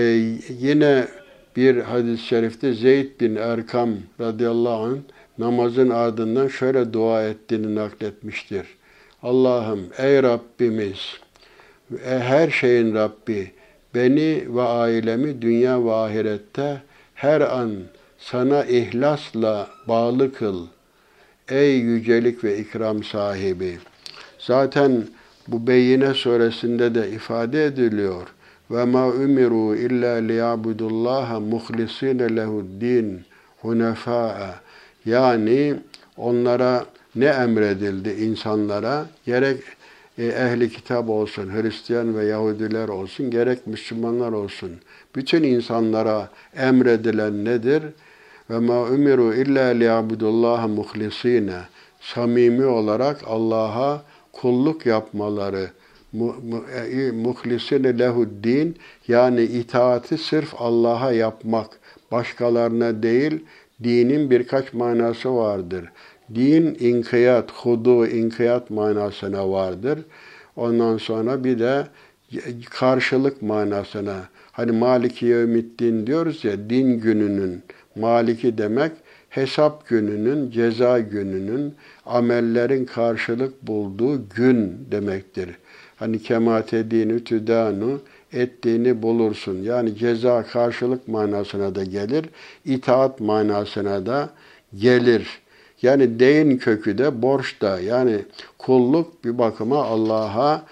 [0.59, 1.07] yine
[1.55, 4.97] bir hadis-i şerifte Zeyd bin Erkam radıyallahu anh
[5.38, 8.67] namazın ardından şöyle dua ettiğini nakletmiştir.
[9.23, 11.19] Allah'ım ey Rabbimiz,
[12.05, 13.51] her şeyin Rabbi,
[13.95, 16.81] beni ve ailemi dünya ve ahirette
[17.13, 17.71] her an
[18.17, 20.67] sana ihlasla bağlı kıl.
[21.49, 23.77] Ey yücelik ve ikram sahibi.
[24.39, 25.03] Zaten
[25.47, 28.27] bu Beyine suresinde de ifade ediliyor.
[28.71, 33.21] Ve ma umiru illa liyabudullaha muhlisine lehu'd-din
[33.62, 34.55] hunefa'a.
[35.05, 35.75] Yani
[36.17, 39.05] onlara ne emredildi insanlara?
[39.25, 39.63] Gerek
[40.17, 44.71] e, ehli kitap olsun, Hristiyan ve Yahudiler olsun, gerek Müslümanlar olsun.
[45.15, 47.84] Bütün insanlara emredilen nedir?
[48.49, 51.60] Ve ma umiru illa liyabudullaha muhlisine.
[52.01, 54.01] Samimi olarak Allah'a
[54.41, 55.69] kulluk yapmaları,
[56.91, 58.76] e, muhlisine lehuddin
[59.08, 61.80] yani itaati sırf Allah'a yapmak,
[62.12, 63.43] başkalarına değil,
[63.84, 65.86] dinin birkaç manası vardır.
[66.36, 70.00] Din inkiyat, hudu, inkiyat manasına vardır.
[70.56, 71.88] Ondan sonra bir de
[72.69, 74.15] karşılık manasına.
[74.52, 77.63] Hani Maliki Yevmiddin diyoruz ya, din gününün
[77.95, 78.91] maliki demek
[79.36, 81.74] hesap gününün, ceza gününün,
[82.06, 85.50] amellerin karşılık bulduğu gün demektir.
[85.95, 88.02] Hani kematedini tüdanu
[88.34, 89.63] ettiğini bulursun.
[89.63, 92.26] Yani ceza karşılık manasına da gelir,
[92.65, 94.30] itaat manasına da
[94.76, 95.28] gelir.
[95.82, 98.17] Yani deyin kökü de borç da yani
[98.58, 100.65] kulluk bir bakıma Allah'a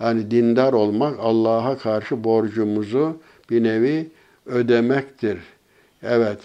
[0.00, 3.16] yani dindar olmak Allah'a karşı borcumuzu
[3.50, 4.08] bir nevi
[4.46, 5.38] ödemektir.
[6.02, 6.38] Evet.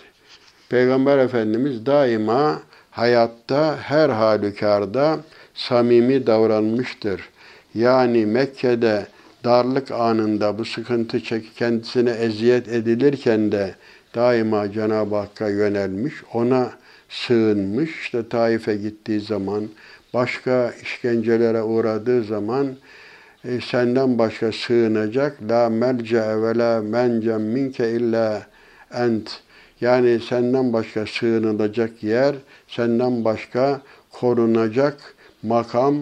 [0.69, 5.19] Peygamber Efendimiz daima hayatta her halükarda
[5.53, 7.29] samimi davranmıştır.
[7.75, 9.07] Yani Mekke'de
[9.43, 13.75] darlık anında bu sıkıntı çek kendisine eziyet edilirken de
[14.15, 16.71] daima Cenab-ı Hakk'a yönelmiş, ona
[17.09, 18.01] sığınmış.
[18.01, 19.67] İşte Taif'e gittiği zaman,
[20.13, 22.67] başka işkencelere uğradığı zaman
[23.45, 28.47] e, senden başka sığınacak la melce ve la mencem minke illa
[28.93, 29.44] ent.
[29.85, 32.35] Yani senden başka sığınılacak yer,
[32.67, 35.95] senden başka korunacak makam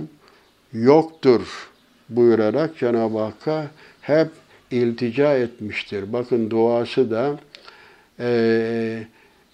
[0.74, 1.70] yoktur
[2.10, 3.68] buyurarak Cenab-ı Hakk'a
[4.02, 4.28] hep
[4.72, 6.14] iltica etmiştir.
[6.14, 7.40] Bakın duası da
[8.20, 9.04] e,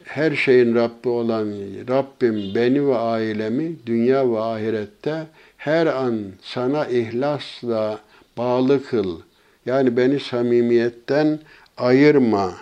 [0.04, 1.48] her şeyin Rabbi olan
[1.88, 8.00] Rabbim beni ve ailemi dünya ve ahirette her an sana ihlasla
[8.38, 9.22] bağlı kıl.
[9.66, 11.40] Yani beni samimiyetten
[11.78, 12.54] ayırma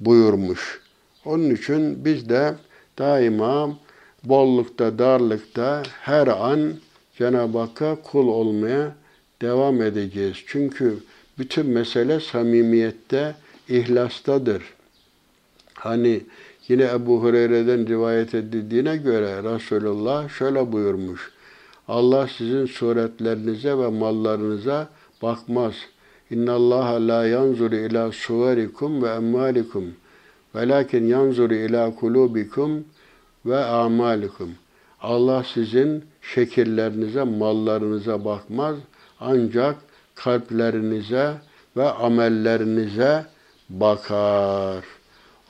[0.00, 0.85] buyurmuş.
[1.26, 2.54] Onun için biz de
[2.98, 3.78] daima
[4.24, 6.74] bollukta, darlıkta her an
[7.18, 8.94] Cenab-ı Hakk'a kul olmaya
[9.42, 10.36] devam edeceğiz.
[10.46, 10.98] Çünkü
[11.38, 13.34] bütün mesele samimiyette,
[13.68, 14.62] ihlastadır.
[15.74, 16.20] Hani
[16.68, 21.32] yine Ebu Hureyre'den rivayet edildiğine göre Resulullah şöyle buyurmuş.
[21.88, 24.88] Allah sizin suretlerinize ve mallarınıza
[25.22, 25.74] bakmaz.
[26.30, 29.94] İnna Allah la yanzuru ila suverikum ve emmalikum
[30.55, 32.83] velakin yanzuru ila kulubikum
[33.45, 34.49] ve amalikum.
[35.01, 38.75] Allah sizin şekillerinize, mallarınıza bakmaz.
[39.19, 39.75] Ancak
[40.15, 41.33] kalplerinize
[41.77, 43.25] ve amellerinize
[43.69, 44.83] bakar.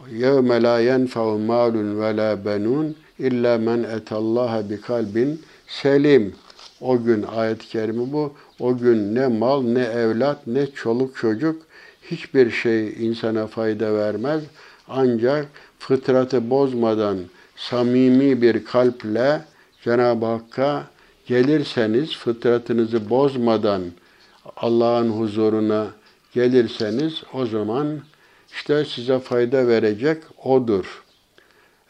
[0.10, 2.88] يَوْمَ لَا يَنْفَعُ مَالٌ وَلَا بَنُونَ
[3.28, 5.36] اِلَّا مَنْ اَتَ اللّٰهَ بِكَلْبٍ
[5.68, 6.34] selim.
[6.82, 8.34] O gün ayet-i kerime bu.
[8.60, 11.62] O gün ne mal, ne evlat, ne çoluk çocuk
[12.12, 14.44] hiçbir şey insana fayda vermez.
[14.89, 15.47] Ancak
[15.79, 17.19] fıtratı bozmadan
[17.57, 19.45] samimi bir kalple
[19.85, 20.87] Cenab-ı Hakk'a
[21.27, 23.83] gelirseniz, fıtratınızı bozmadan
[24.57, 25.87] Allah'ın huzuruna
[26.33, 28.01] gelirseniz o zaman
[28.53, 31.03] işte size fayda verecek odur.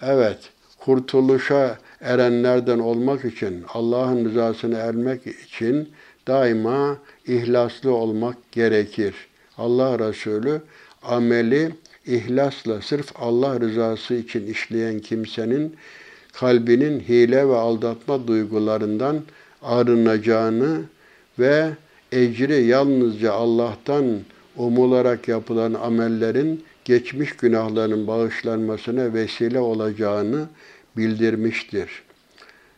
[0.02, 0.38] Evet,
[0.78, 5.88] kurtuluşa erenlerden olmak için, Allah'ın rızasını ermek için
[6.26, 9.14] daima ihlaslı olmak gerekir.
[9.58, 10.62] Allah Resulü
[11.02, 11.72] ameli
[12.06, 15.76] ihlasla sırf Allah rızası için işleyen kimsenin
[16.32, 19.22] kalbinin hile ve aldatma duygularından
[19.62, 20.80] arınacağını
[21.38, 21.70] ve
[22.12, 24.20] ecri yalnızca Allah'tan
[24.56, 30.46] umularak yapılan amellerin geçmiş günahların bağışlanmasına vesile olacağını
[30.96, 32.02] bildirmiştir.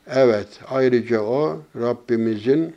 [0.07, 2.75] Evet, ayrıca o Rabbimizin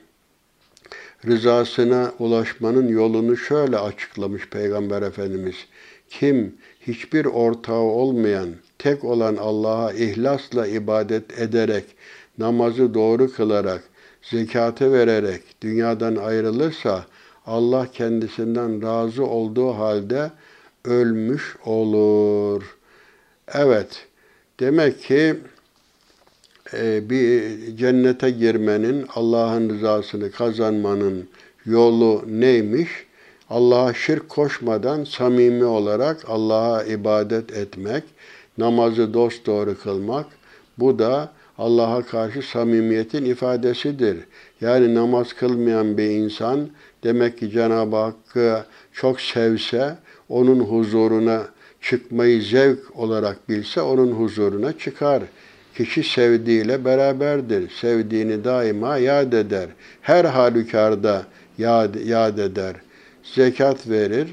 [1.28, 5.56] rızasına ulaşmanın yolunu şöyle açıklamış Peygamber Efendimiz.
[6.12, 6.56] Kim
[6.88, 11.86] hiçbir ortağı olmayan, tek olan Allah'a ihlasla ibadet ederek,
[12.38, 13.84] namazı doğru kılarak,
[14.22, 17.06] zekatı vererek dünyadan ayrılırsa
[17.46, 20.32] Allah kendisinden razı olduğu halde
[20.86, 22.78] ölmüş olur.
[23.54, 24.08] Evet,
[24.60, 25.36] demek ki
[26.74, 27.42] e, bir
[27.78, 31.30] cennete girmenin, Allah'ın rızasını kazanmanın
[31.66, 32.90] yolu neymiş?
[33.52, 38.04] Allah'a şirk koşmadan samimi olarak Allah'a ibadet etmek,
[38.58, 40.26] namazı dosdoğru kılmak.
[40.78, 44.18] Bu da Allah'a karşı samimiyetin ifadesidir.
[44.62, 46.70] Yani namaz kılmayan bir insan
[47.04, 49.96] demek ki Cenab-ı Hakk'ı çok sevse,
[50.30, 51.44] onun huzuruna
[51.82, 55.24] çıkmayı zevk olarak bilse onun huzuruna çıkar.
[55.76, 57.70] Kişi sevdiğiyle beraberdir.
[57.70, 59.70] Sevdiğini daima yad eder.
[60.02, 61.26] Her halükarda
[61.58, 62.76] yad, yad eder.
[63.24, 64.28] Zekat verir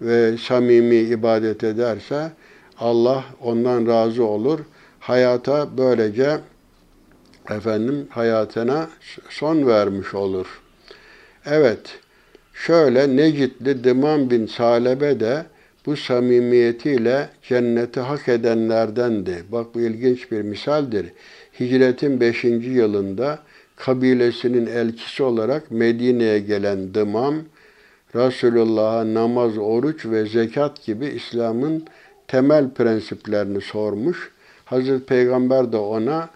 [0.00, 2.30] ve samimi ibadet ederse
[2.78, 4.60] Allah ondan razı olur.
[5.00, 6.38] Hayata böylece
[7.50, 8.88] efendim hayatına
[9.28, 10.46] son vermiş olur.
[11.46, 11.98] Evet,
[12.54, 15.46] şöyle Necitli Dıman bin Salebe de
[15.86, 19.44] bu samimiyetiyle cenneti hak edenlerdendi.
[19.52, 21.06] Bak bu ilginç bir misaldir.
[21.60, 22.44] Hicretin 5.
[22.44, 23.38] yılında
[23.76, 27.34] kabilesinin elçisi olarak Medine'ye gelen Dımam,
[28.16, 31.84] Resulullah'a namaz, oruç ve zekat gibi İslam'ın
[32.28, 34.30] temel prensiplerini sormuş.
[34.64, 36.28] Hazreti Peygamber de ona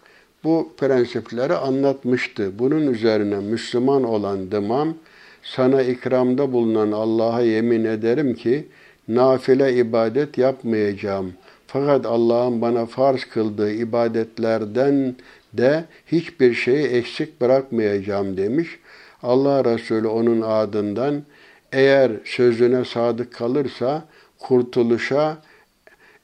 [0.44, 2.58] bu prensipleri anlatmıştı.
[2.58, 4.94] Bunun üzerine Müslüman olan Dımam,
[5.42, 8.68] sana ikramda bulunan Allah'a yemin ederim ki
[9.08, 11.32] nafile ibadet yapmayacağım.
[11.66, 15.14] Fakat Allah'ın bana farz kıldığı ibadetlerden
[15.52, 18.78] de hiçbir şeyi eksik bırakmayacağım demiş.
[19.22, 21.22] Allah Resulü onun adından
[21.72, 24.04] eğer sözüne sadık kalırsa
[24.38, 25.38] kurtuluşa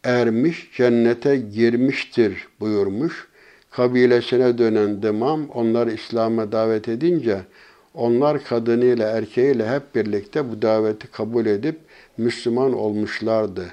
[0.04, 3.28] ermiş, cennete girmiştir buyurmuş.
[3.70, 7.40] Kabilesine dönen Dımam onları İslam'a davet edince
[7.94, 11.78] onlar kadınıyla erkeğiyle hep birlikte bu daveti kabul edip
[12.18, 13.66] Müslüman olmuşlardı.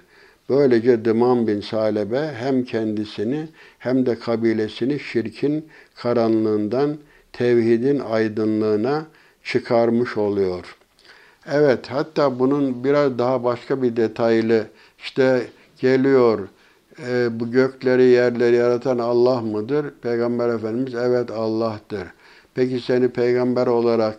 [0.49, 3.47] Böylece Dıman bin Salebe hem kendisini
[3.79, 6.97] hem de kabilesini şirkin karanlığından
[7.33, 9.05] tevhidin aydınlığına
[9.43, 10.75] çıkarmış oluyor.
[11.51, 14.67] Evet, hatta bunun biraz daha başka bir detaylı
[14.99, 16.39] işte geliyor
[17.07, 19.85] e, bu gökleri yerleri yaratan Allah mıdır?
[20.01, 22.07] Peygamber Efendimiz evet Allah'tır.
[22.55, 24.17] Peki seni peygamber olarak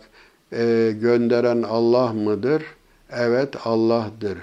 [0.53, 2.63] e, gönderen Allah mıdır?
[3.11, 4.37] Evet Allah'tır.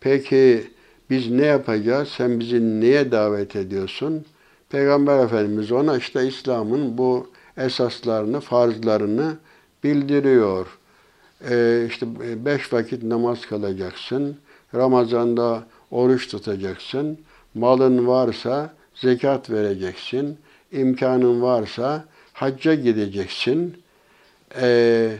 [0.00, 0.70] Peki
[1.10, 2.08] biz ne yapacağız?
[2.08, 4.24] Sen bizi niye davet ediyorsun?
[4.70, 9.36] Peygamber Efendimiz ona işte İslam'ın bu esaslarını, farzlarını
[9.84, 10.66] bildiriyor.
[11.50, 12.06] Ee, işte
[12.44, 14.36] beş vakit namaz kılacaksın.
[14.74, 17.18] Ramazan'da oruç tutacaksın.
[17.54, 20.38] Malın varsa zekat vereceksin.
[20.72, 23.76] İmkanın varsa hacca gideceksin.
[24.60, 25.10] Ee,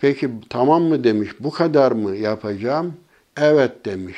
[0.00, 2.94] peki tamam mı demiş, bu kadar mı yapacağım?
[3.36, 4.16] Evet demiş.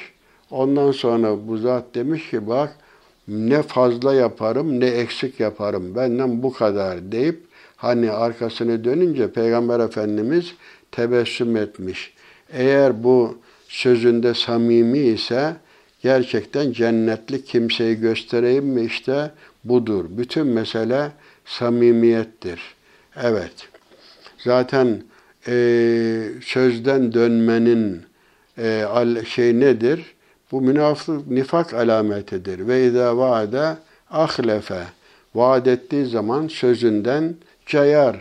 [0.50, 2.76] Ondan sonra bu zat demiş ki bak
[3.28, 5.94] ne fazla yaparım ne eksik yaparım.
[5.96, 7.40] Benden bu kadar deyip
[7.76, 10.54] hani arkasını dönünce Peygamber Efendimiz
[10.92, 12.12] tebessüm etmiş.
[12.52, 15.56] Eğer bu sözünde samimi ise
[16.02, 19.30] gerçekten cennetlik kimseyi göstereyim mi işte
[19.64, 20.04] budur.
[20.08, 21.10] Bütün mesele
[21.44, 22.60] samimiyettir.
[23.22, 23.68] Evet.
[24.38, 25.02] Zaten
[25.48, 25.54] e,
[26.44, 28.02] sözden dönmenin
[28.58, 28.86] e,
[29.28, 30.14] şey nedir?
[30.52, 32.68] Bu münafık nifak alametidir.
[32.68, 33.76] Ve izâ vaade
[34.10, 34.82] ahlefe.
[35.34, 37.34] Vaat ettiği zaman sözünden
[37.66, 38.16] cayar.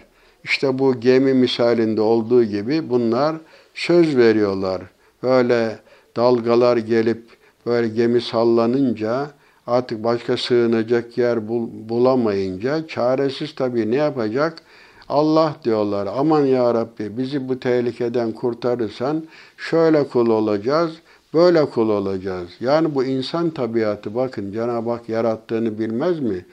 [0.45, 3.35] İşte bu gemi misalinde olduğu gibi bunlar
[3.73, 4.81] söz veriyorlar.
[5.23, 5.79] Böyle
[6.15, 7.23] dalgalar gelip
[7.65, 9.27] böyle gemi sallanınca
[9.67, 14.61] artık başka sığınacak yer bul, bulamayınca çaresiz tabii ne yapacak?
[15.09, 19.23] Allah diyorlar aman ya Rabbi bizi bu tehlikeden kurtarırsan
[19.57, 20.91] şöyle kul olacağız,
[21.33, 22.49] böyle kul olacağız.
[22.59, 26.45] Yani bu insan tabiatı bakın Cenab-ı Hak yarattığını bilmez mi?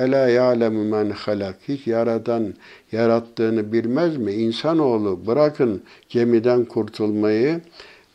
[0.00, 1.56] Ela ya'lemu men halak.
[1.68, 2.54] Hiç yaradan
[2.92, 4.32] yarattığını bilmez mi?
[4.32, 7.60] İnsanoğlu bırakın gemiden kurtulmayı.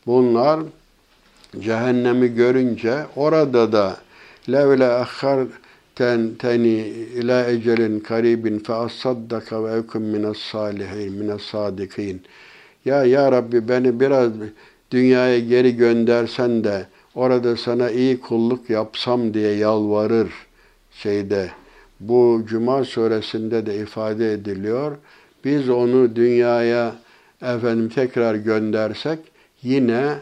[0.06, 0.60] Bunlar
[1.60, 3.96] cehennemi görünce orada da
[4.52, 5.46] levle ahhar
[5.94, 6.78] ten teni
[7.18, 12.22] ila ecelin karibin fe asaddaka ve ekun minas salihin minas sadikin.
[12.84, 14.32] Ya ya Rabbi beni biraz
[14.90, 20.32] dünyaya geri göndersen de orada sana iyi kulluk yapsam diye yalvarır
[20.90, 21.50] şeyde.
[22.00, 24.96] Bu Cuma suresinde de ifade ediliyor.
[25.44, 26.94] Biz onu dünyaya
[27.42, 29.18] efendim tekrar göndersek
[29.62, 30.14] yine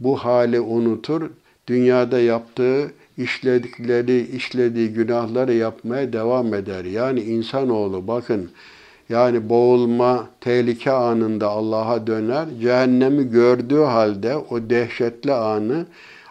[0.00, 1.30] bu hali unutur.
[1.66, 6.84] Dünyada yaptığı işledikleri, işlediği günahları yapmaya devam eder.
[6.84, 8.50] Yani insanoğlu bakın
[9.08, 12.46] yani boğulma, tehlike anında Allah'a döner.
[12.60, 15.86] Cehennemi gördüğü halde o dehşetli anı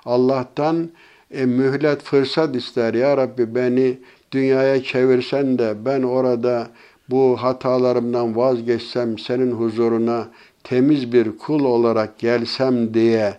[0.06, 0.90] Allah'tan
[1.32, 2.94] e, mühlet, fırsat ister.
[2.94, 3.98] Ya Rabbi beni
[4.34, 6.68] dünyaya çevirsen de ben orada
[7.10, 10.28] bu hatalarımdan vazgeçsem, senin huzuruna
[10.64, 13.34] temiz bir kul olarak gelsem diye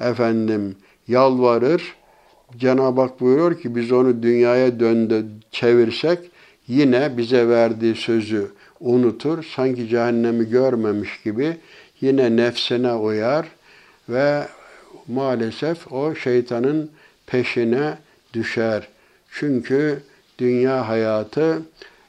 [0.00, 0.76] efendim
[1.08, 1.94] yalvarır.
[2.56, 6.18] Cenab-ı Hak buyuruyor ki biz onu dünyaya döndü çevirsek
[6.68, 9.44] yine bize verdiği sözü unutur.
[9.56, 11.56] Sanki cehennemi görmemiş gibi
[12.00, 13.46] yine nefsine uyar
[14.08, 14.42] ve
[15.08, 16.90] maalesef o şeytanın
[17.26, 17.98] peşine
[18.32, 18.88] düşer.
[19.30, 20.02] Çünkü
[20.38, 21.62] dünya hayatı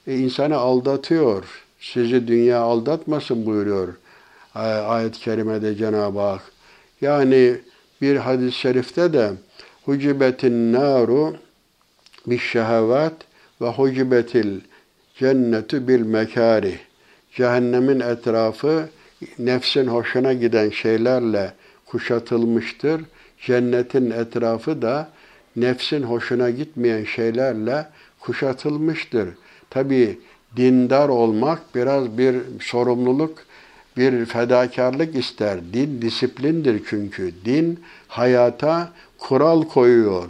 [0.07, 1.63] e, insanı aldatıyor.
[1.80, 3.93] Sizi dünya aldatmasın buyuruyor
[4.57, 6.41] ayet-i kerimede Cenab-ı Hak.
[7.01, 7.57] Yani
[8.01, 9.32] bir hadis-i şerifte de
[9.86, 11.36] hucibetin naru
[12.28, 13.13] bir şehvat
[13.61, 14.61] ve hucibetil
[15.19, 16.80] cennetu bil mekari.
[17.36, 18.89] Cehennemin etrafı
[19.39, 21.53] nefsin hoşuna giden şeylerle
[21.86, 23.01] kuşatılmıştır.
[23.45, 25.09] Cennetin etrafı da
[25.55, 27.86] nefsin hoşuna gitmeyen şeylerle
[28.20, 29.30] kuşatılmıştır.
[29.70, 30.20] Tabi
[30.57, 33.38] dindar olmak biraz bir sorumluluk
[33.97, 35.59] bir fedakarlık ister.
[35.74, 37.32] Din disiplindir çünkü.
[37.45, 40.30] Din hayata kural koyuyor.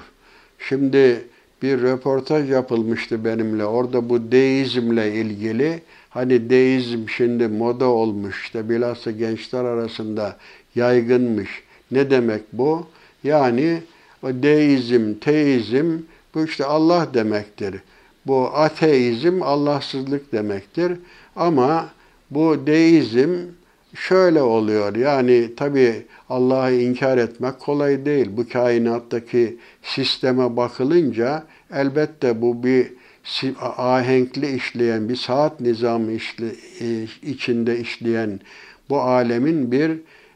[0.59, 1.27] Şimdi
[1.61, 3.65] bir röportaj yapılmıştı benimle.
[3.65, 10.37] Orada bu deizmle ilgili hani deizm şimdi moda olmuş işte bilhassa gençler arasında
[10.75, 11.49] yaygınmış.
[11.91, 12.87] Ne demek bu?
[13.23, 13.81] Yani
[14.23, 15.97] deizm, teizm
[16.37, 17.75] bu işte Allah demektir.
[18.25, 20.99] Bu ateizm Allahsızlık demektir.
[21.35, 21.89] Ama
[22.31, 23.35] bu deizm
[23.95, 24.95] şöyle oluyor.
[24.95, 28.27] Yani tabi Allah'ı inkar etmek kolay değil.
[28.31, 32.87] Bu kainattaki sisteme bakılınca elbette bu bir
[33.77, 36.47] ahenkli işleyen, bir saat nizamı işle,
[36.81, 38.39] e, içinde işleyen
[38.89, 39.91] bu alemin bir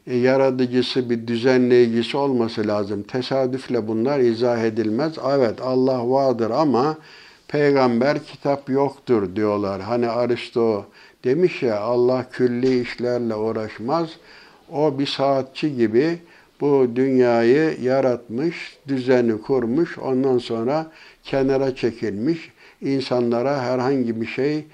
[0.06, 3.02] e, yaratıcısı, bir düzenleyicisi olması lazım.
[3.02, 5.12] Tesadüfle bunlar izah edilmez.
[5.30, 6.98] Evet Allah vardır ama
[7.48, 9.80] peygamber kitap yoktur diyorlar.
[9.80, 10.84] Hani Aristo
[11.24, 14.10] Demiş ya Allah külli işlerle uğraşmaz.
[14.72, 16.18] O bir saatçi gibi
[16.60, 20.86] bu dünyayı yaratmış, düzeni kurmuş, ondan sonra
[21.24, 24.64] kenara çekilmiş, insanlara herhangi bir şey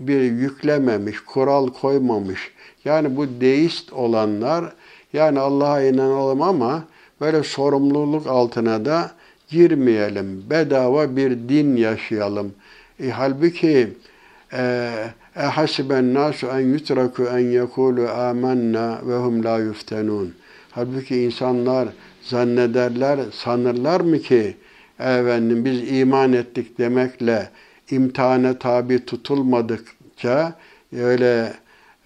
[0.00, 2.52] bir yüklememiş, kural koymamış.
[2.84, 4.72] Yani bu deist olanlar,
[5.12, 6.84] yani Allah'a inanalım ama
[7.20, 9.10] böyle sorumluluk altına da
[9.48, 10.50] girmeyelim.
[10.50, 12.52] Bedava bir din yaşayalım.
[13.00, 13.88] E, halbuki
[14.52, 14.92] e,
[15.36, 20.34] ehasiben nasu en yutraku en yekulu amennâ ve hum la yuftenun.
[20.70, 21.88] Halbuki insanlar
[22.22, 24.56] zannederler, sanırlar mı ki
[24.98, 27.48] efendim biz iman ettik demekle
[27.90, 30.54] imtihana tabi tutulmadıkça
[30.92, 31.52] öyle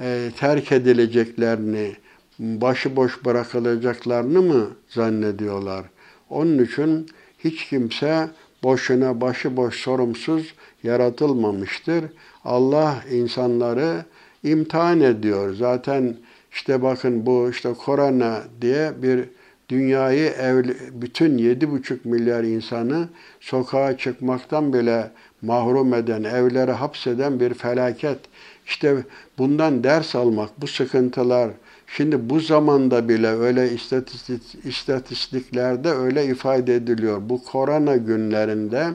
[0.00, 1.92] e, terk edileceklerini,
[2.38, 5.84] başıboş bırakılacaklarını mı zannediyorlar?
[6.30, 7.06] Onun için
[7.38, 8.28] hiç kimse
[8.62, 12.04] boşuna başıboş sorumsuz yaratılmamıştır.
[12.44, 14.04] Allah insanları
[14.42, 15.54] imtihan ediyor.
[15.54, 16.16] Zaten
[16.52, 19.28] işte bakın bu işte korona diye bir
[19.68, 23.08] dünyayı ev, bütün yedi buçuk milyar insanı
[23.40, 25.10] sokağa çıkmaktan bile
[25.42, 28.18] mahrum eden, evlere hapseden bir felaket.
[28.66, 28.96] İşte
[29.38, 31.50] bundan ders almak, bu sıkıntılar,
[31.96, 37.20] Şimdi bu zamanda bile öyle istatistik, istatistiklerde öyle ifade ediliyor.
[37.22, 38.86] Bu korona günlerinde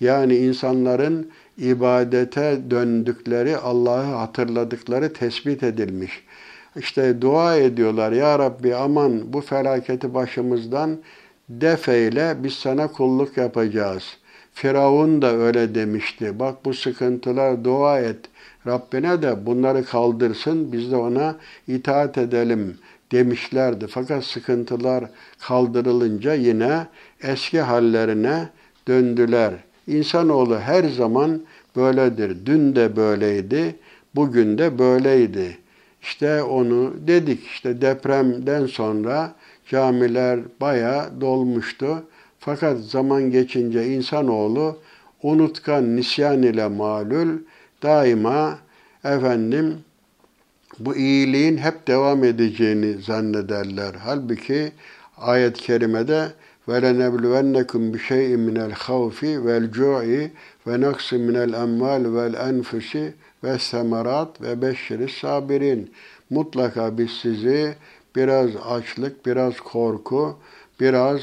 [0.00, 6.24] yani insanların ibadete döndükleri, Allah'ı hatırladıkları tespit edilmiş.
[6.76, 8.12] İşte dua ediyorlar.
[8.12, 10.98] Ya Rabbi aman bu felaketi başımızdan
[11.48, 14.04] defeyle biz sana kulluk yapacağız.
[14.52, 16.38] Firavun da öyle demişti.
[16.38, 18.18] Bak bu sıkıntılar dua et.
[18.66, 21.36] Rabbine de bunları kaldırsın, biz de ona
[21.68, 22.76] itaat edelim
[23.12, 23.86] demişlerdi.
[23.86, 25.04] Fakat sıkıntılar
[25.40, 26.86] kaldırılınca yine
[27.22, 28.48] eski hallerine
[28.88, 29.54] döndüler.
[29.86, 31.40] İnsanoğlu her zaman
[31.76, 32.46] böyledir.
[32.46, 33.76] Dün de böyleydi,
[34.14, 35.58] bugün de böyleydi.
[36.02, 37.46] İşte onu dedik.
[37.46, 39.34] İşte depremden sonra
[39.68, 42.02] camiler bayağı dolmuştu.
[42.38, 44.78] Fakat zaman geçince insanoğlu
[45.22, 47.38] unutkan, nisyan ile malul
[47.83, 48.59] daima
[49.03, 49.77] efendim
[50.79, 53.95] bu iyiliğin hep devam edeceğini zannederler.
[54.03, 54.71] Halbuki
[55.17, 56.31] ayet-i kerimede
[56.69, 60.03] وَلَنَبْلُوَنَّكُمْ بِشَيْءٍ مِنَ الْخَوْفِ وَالْجُوعِ
[60.65, 62.91] وَنَقْصٍ مِنَ الْاَمْوَالِ وَالْاَنْفُسِ
[63.43, 65.81] وَالثَّمَرَاتِ وَبَشِّرِ الصَّابِرِينَ
[66.29, 67.75] Mutlaka biz sizi
[68.15, 70.37] biraz açlık, biraz korku,
[70.79, 71.21] biraz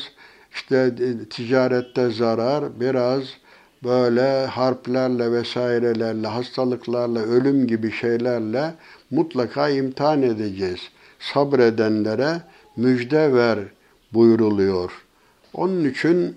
[0.55, 0.95] işte
[1.31, 3.22] ticarette zarar, biraz
[3.84, 8.74] böyle harplerle vesairelerle, hastalıklarla, ölüm gibi şeylerle
[9.12, 10.80] mutlaka imtihan edeceğiz.
[11.20, 12.42] Sabredenlere
[12.78, 13.60] müjde ver
[14.14, 14.92] buyruluyor.
[15.54, 16.36] Onun için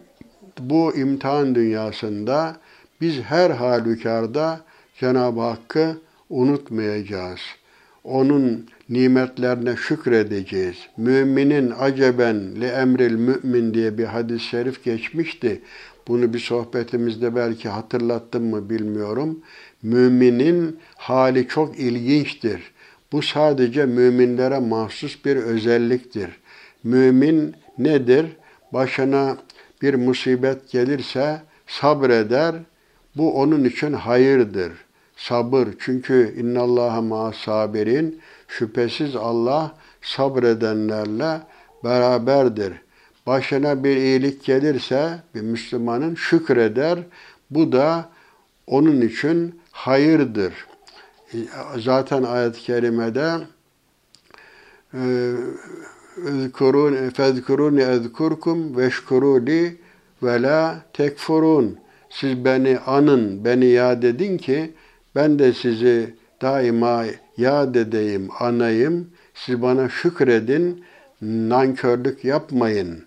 [0.61, 2.57] bu imtihan dünyasında
[3.01, 4.61] biz her halükarda
[5.01, 5.99] Cenab-ı Hakk'ı
[6.31, 7.41] unutmayacağız.
[8.05, 10.77] Onun nimetlerine şükredeceğiz.
[10.97, 15.63] Müminin aceben li emril mümin diye bir hadis-i şerif geçmişti.
[16.09, 19.39] Bunu bir sohbetimizde belki hatırlattım mı bilmiyorum.
[19.83, 22.73] Müminin hali çok ilginçtir.
[23.13, 26.31] Bu sadece müminlere mahsus bir özelliktir.
[26.85, 28.27] Mümin nedir?
[28.73, 29.37] Başına
[29.83, 32.55] bir musibet gelirse sabreder.
[33.17, 34.73] Bu onun için hayırdır.
[35.17, 35.69] Sabır.
[35.79, 38.21] Çünkü innallaha ma sabirin.
[38.49, 41.41] Şüphesiz Allah sabredenlerle
[41.85, 42.84] beraberdir
[43.27, 46.99] başına bir iyilik gelirse bir Müslümanın şükreder.
[47.51, 48.09] Bu da
[48.67, 50.67] onun için hayırdır.
[51.79, 53.33] Zaten ayet-i kerimede
[56.17, 59.77] اذkurun fezkuruni ezkurkum veşkuruli
[60.23, 61.79] ve la tekfurun.
[62.11, 64.75] Siz beni anın, beni yad edin ki
[65.15, 67.05] ben de sizi daima
[67.37, 69.11] yad edeyim, anayım.
[69.35, 70.85] Siz bana şükredin,
[71.23, 73.05] nankörlük yapmayın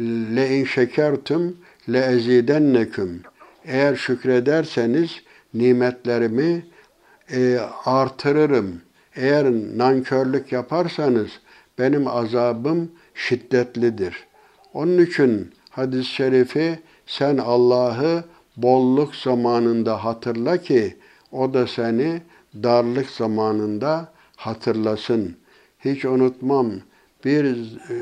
[0.00, 1.56] le in şekertum
[1.88, 3.22] le ezidenneküm.
[3.64, 5.10] Eğer şükrederseniz
[5.54, 6.66] nimetlerimi
[7.30, 8.80] e, artırırım.
[9.16, 11.30] Eğer nankörlük yaparsanız
[11.78, 14.26] benim azabım şiddetlidir.
[14.74, 18.24] Onun için hadis-i şerifi sen Allah'ı
[18.56, 20.96] bolluk zamanında hatırla ki
[21.32, 22.22] o da seni
[22.62, 25.36] darlık zamanında hatırlasın.
[25.84, 26.72] Hiç unutmam
[27.24, 27.96] bir e,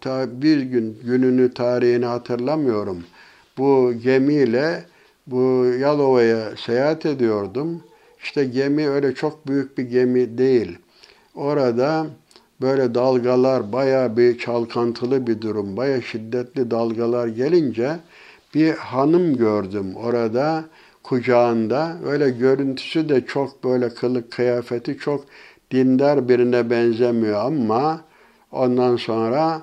[0.00, 3.04] ta, bir gün gününü tarihini hatırlamıyorum.
[3.58, 4.84] Bu gemiyle
[5.26, 7.82] bu Yalova'ya seyahat ediyordum.
[8.22, 10.78] İşte gemi öyle çok büyük bir gemi değil.
[11.34, 12.06] Orada
[12.60, 17.96] böyle dalgalar baya bir çalkantılı bir durum, baya şiddetli dalgalar gelince
[18.54, 20.64] bir hanım gördüm orada
[21.02, 21.96] kucağında.
[22.06, 25.24] Öyle görüntüsü de çok böyle kılık kıyafeti çok
[25.70, 28.04] dindar birine benzemiyor ama
[28.54, 29.62] Ondan sonra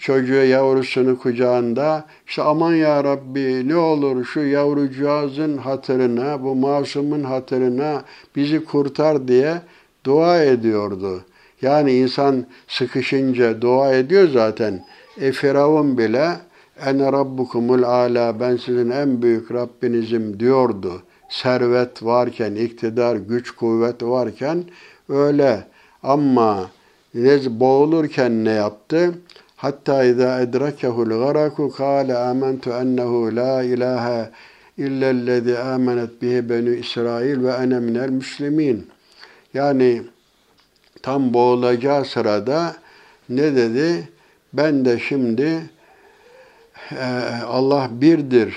[0.00, 8.04] çocuğu yavrusunu kucağında işte aman ya Rabbi ne olur şu yavrucağızın hatırına, bu masumun hatırına
[8.36, 9.54] bizi kurtar diye
[10.04, 11.24] dua ediyordu.
[11.62, 14.84] Yani insan sıkışınca dua ediyor zaten.
[15.20, 16.28] E Firavun bile
[16.86, 21.02] ene rabbukumul ala ben sizin en büyük Rabbinizim diyordu.
[21.28, 24.64] Servet varken, iktidar, güç, kuvvet varken
[25.08, 25.64] öyle.
[26.02, 26.70] Ama
[27.60, 29.14] boğulurken ne yaptı?
[29.56, 34.30] Hatta izâ edrekehul garaku kâle âmentu ennehu la ilahe
[34.78, 38.86] illellezî âmenet bihi benü İsrail ve ene minel müslimin.
[39.54, 40.02] Yani
[41.02, 42.76] tam boğulacağı sırada
[43.28, 44.08] ne dedi?
[44.52, 45.70] Ben de şimdi
[46.92, 47.04] e,
[47.46, 48.56] Allah birdir.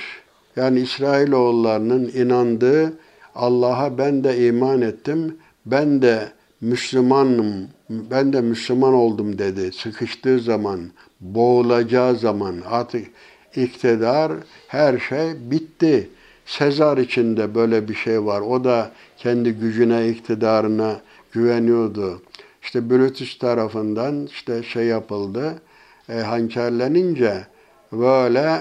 [0.55, 2.93] Yani İsrailoğullarının inandığı
[3.35, 5.37] Allah'a ben de iman ettim.
[5.65, 6.27] Ben de
[6.61, 9.71] Müslümanım, ben de Müslüman oldum dedi.
[9.71, 10.79] Sıkıştığı zaman,
[11.19, 13.07] boğulacağı zaman artık
[13.55, 14.31] iktidar,
[14.67, 16.09] her şey bitti.
[16.45, 18.41] Sezar içinde böyle bir şey var.
[18.41, 21.01] O da kendi gücüne, iktidarına
[21.31, 22.21] güveniyordu.
[22.61, 25.61] İşte Brutus tarafından işte şey yapıldı,
[26.09, 27.47] e, hançerlenince
[27.91, 28.59] böyle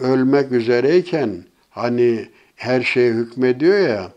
[0.00, 4.12] ölmek üzereyken hani her şeye hükmediyor ya,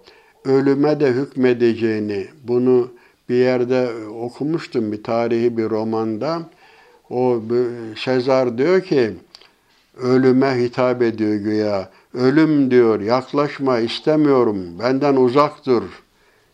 [0.46, 2.92] ölüme de hükmedeceğini, bunu
[3.30, 6.42] bir yerde okumuştum bir tarihi bir romanda.
[7.10, 7.42] O
[7.98, 9.14] Sezar diyor ki,
[9.98, 11.90] ölüme hitap ediyor güya.
[12.14, 15.84] Ölüm diyor, yaklaşma istemiyorum, benden uzak dur.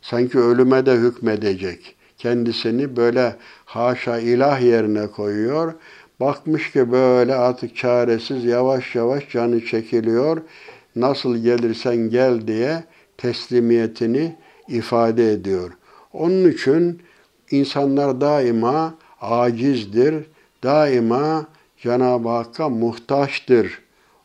[0.02, 1.96] Sanki ölüme de hükmedecek.
[2.18, 5.74] Kendisini böyle haşa ilah yerine koyuyor.
[6.20, 10.42] Bakmış ki böyle artık çaresiz yavaş yavaş canı çekiliyor.
[10.96, 12.84] Nasıl gelirsen gel diye
[13.18, 14.36] teslimiyetini
[14.68, 15.72] ifade ediyor.
[16.14, 17.02] Onun için
[17.52, 20.16] insanlar daima acizdir,
[20.64, 21.46] daima
[21.78, 23.82] Cenab-ı Hakk'a muhtaçtır.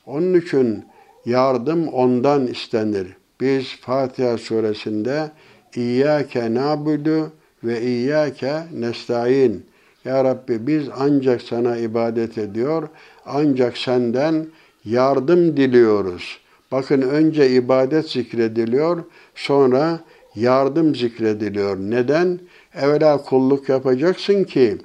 [0.07, 0.85] Onun için
[1.27, 3.17] yardım ondan istenir.
[3.41, 5.31] Biz Fatiha suresinde
[5.75, 7.33] İyyâke nâbudu
[7.65, 9.63] ve İyyâke nestaîn.
[10.05, 12.89] Ya Rabbi biz ancak sana ibadet ediyor,
[13.27, 14.47] ancak senden
[14.85, 16.39] yardım diliyoruz.
[16.73, 20.01] Bakın önce ibadet zikrediliyor, sonra
[20.37, 21.77] yardım zikrediliyor.
[21.77, 22.41] Neden?
[22.75, 24.79] Evvela kulluk yapacaksın ki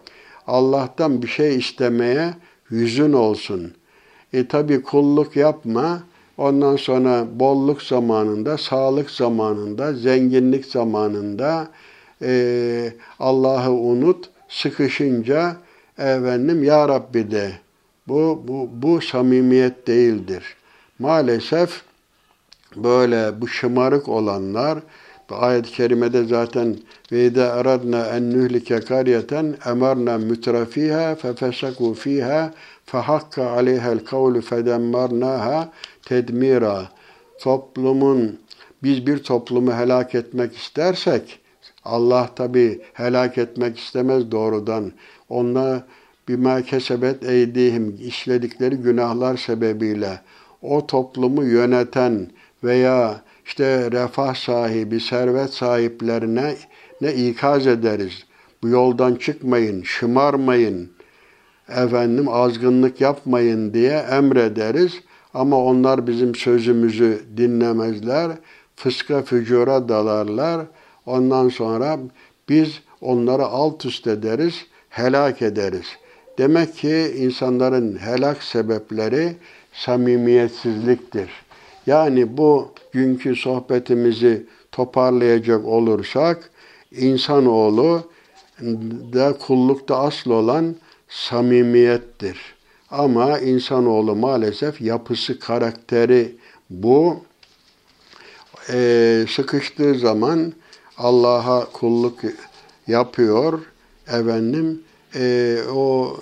[0.47, 2.34] Allah'tan bir şey istemeye
[2.70, 3.74] yüzün olsun.
[4.34, 6.04] E tabi kulluk yapma,
[6.38, 11.68] ondan sonra bolluk zamanında, sağlık zamanında, zenginlik zamanında
[12.22, 15.56] e, Allah'ı unut, sıkışınca
[15.97, 17.52] efendim Ya Rabbi de.
[18.08, 20.43] Bu, bu, bu samimiyet değildir.
[20.99, 21.82] Maalesef
[22.76, 24.80] böyle bu şımarık olanlar,
[25.34, 26.77] ayet-i kerimede zaten
[27.11, 32.53] ve ide aradna en nuhlike karyeten emarna mutrafiha fefesaku fiha
[32.86, 35.71] fehakka aleyhel kavlu fedemmarnaha
[36.05, 36.89] tedmira.
[37.39, 38.39] Toplumun
[38.84, 41.39] biz bir toplumu helak etmek istersek
[41.86, 44.91] Allah tabi helak etmek istemez doğrudan.
[45.29, 45.82] Onlar
[46.27, 50.21] bima kesebet eydihim işledikleri günahlar sebebiyle
[50.61, 52.27] o toplumu yöneten
[52.63, 56.56] veya işte refah sahibi, servet sahiplerine
[57.02, 58.24] ne ikaz ederiz.
[58.64, 60.92] Bu yoldan çıkmayın, şımarmayın,
[61.70, 65.02] efendim azgınlık yapmayın diye emrederiz.
[65.34, 68.32] Ama onlar bizim sözümüzü dinlemezler,
[68.76, 70.66] fıska fücura dalarlar.
[71.06, 72.00] Ondan sonra
[72.50, 75.86] biz onları alt üst ederiz, helak ederiz.
[76.38, 79.36] Demek ki insanların helak sebepleri
[79.74, 81.30] samimiyetsizliktir.
[81.86, 86.49] Yani bu günkü sohbetimizi toparlayacak olursak
[86.91, 88.03] insanoğlu
[89.13, 90.75] da kullukta asıl olan
[91.09, 92.55] samimiyettir.
[92.91, 96.36] Ama insanoğlu maalesef yapısı, karakteri
[96.69, 97.17] bu.
[98.69, 100.53] Ee, sıkıştığı zaman
[100.97, 102.19] Allah'a kulluk
[102.88, 103.61] yapıyor.
[104.07, 104.84] Efendim
[105.15, 106.17] e, o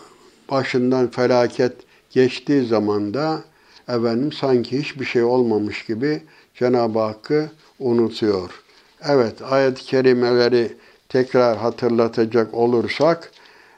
[0.51, 1.73] başından felaket
[2.11, 3.43] geçtiği zaman da
[3.89, 6.21] efendim sanki hiçbir şey olmamış gibi
[6.55, 8.63] Cenab-ı Hakk'ı unutuyor.
[9.09, 10.71] Evet ayet-i kerimeleri
[11.09, 13.31] tekrar hatırlatacak olursak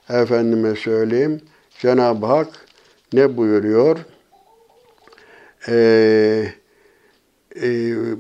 [0.10, 1.42] efendime söyleyeyim
[1.80, 2.48] Cenab-ı Hak
[3.14, 3.98] ne buyuruyor?
[5.68, 6.54] Ee,
[7.62, 7.68] e,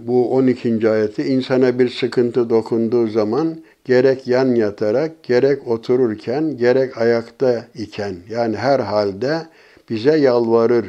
[0.07, 0.89] bu 12.
[0.89, 8.57] ayeti insana bir sıkıntı dokunduğu zaman gerek yan yatarak, gerek otururken, gerek ayakta iken yani
[8.57, 9.41] her halde
[9.89, 10.85] bize yalvarır.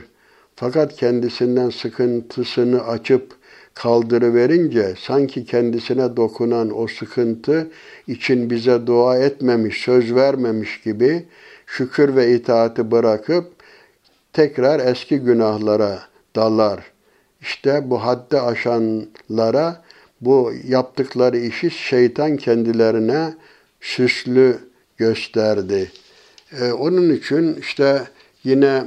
[0.62, 3.34] Fakat kendisinden sıkıntısını açıp
[3.74, 7.70] kaldırıverince sanki kendisine dokunan o sıkıntı
[8.06, 11.26] için bize dua etmemiş, söz vermemiş gibi
[11.66, 13.52] şükür ve itaati bırakıp
[14.32, 16.02] tekrar eski günahlara
[16.36, 16.80] dalar.
[17.40, 19.82] İşte bu haddi aşanlara
[20.20, 23.34] bu yaptıkları işi şeytan kendilerine
[23.80, 24.58] süslü
[24.96, 25.90] gösterdi.
[26.60, 28.02] Ee, onun için işte
[28.44, 28.84] yine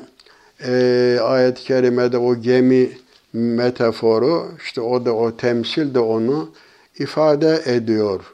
[0.63, 2.89] e, ayet-i kerimede o gemi
[3.33, 6.51] metaforu, işte o da o temsil de onu
[6.99, 8.33] ifade ediyor.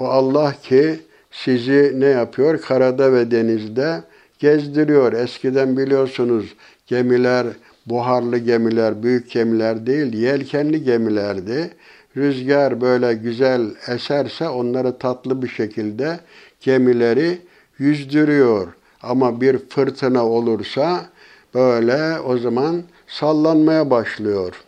[0.00, 1.00] O Allah ki
[1.30, 2.60] sizi ne yapıyor?
[2.60, 4.02] Karada ve denizde
[4.38, 5.12] gezdiriyor.
[5.12, 6.54] Eskiden biliyorsunuz
[6.86, 7.46] gemiler,
[7.86, 11.70] buharlı gemiler, büyük gemiler değil, yelkenli gemilerdi.
[12.16, 16.20] Rüzgar böyle güzel eserse onları tatlı bir şekilde
[16.60, 17.38] gemileri
[17.78, 18.68] yüzdürüyor.
[19.02, 21.11] Ama bir fırtına olursa
[21.54, 24.62] böyle o zaman sallanmaya başlıyor.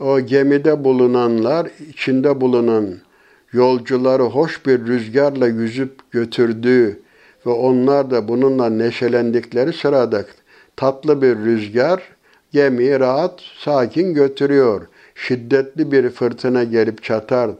[0.00, 2.94] O gemide bulunanlar, içinde bulunan
[3.52, 7.00] yolcuları hoş bir rüzgarla yüzüp götürdüğü
[7.46, 10.24] ve onlar da bununla neşelendikleri sırada
[10.76, 12.02] tatlı bir rüzgar
[12.52, 14.86] gemiyi rahat, sakin götürüyor.
[15.14, 17.50] Şiddetli bir fırtına gelip çatar,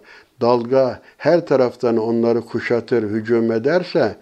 [0.41, 4.17] dalga her taraftan onları kuşatır, hücum ederse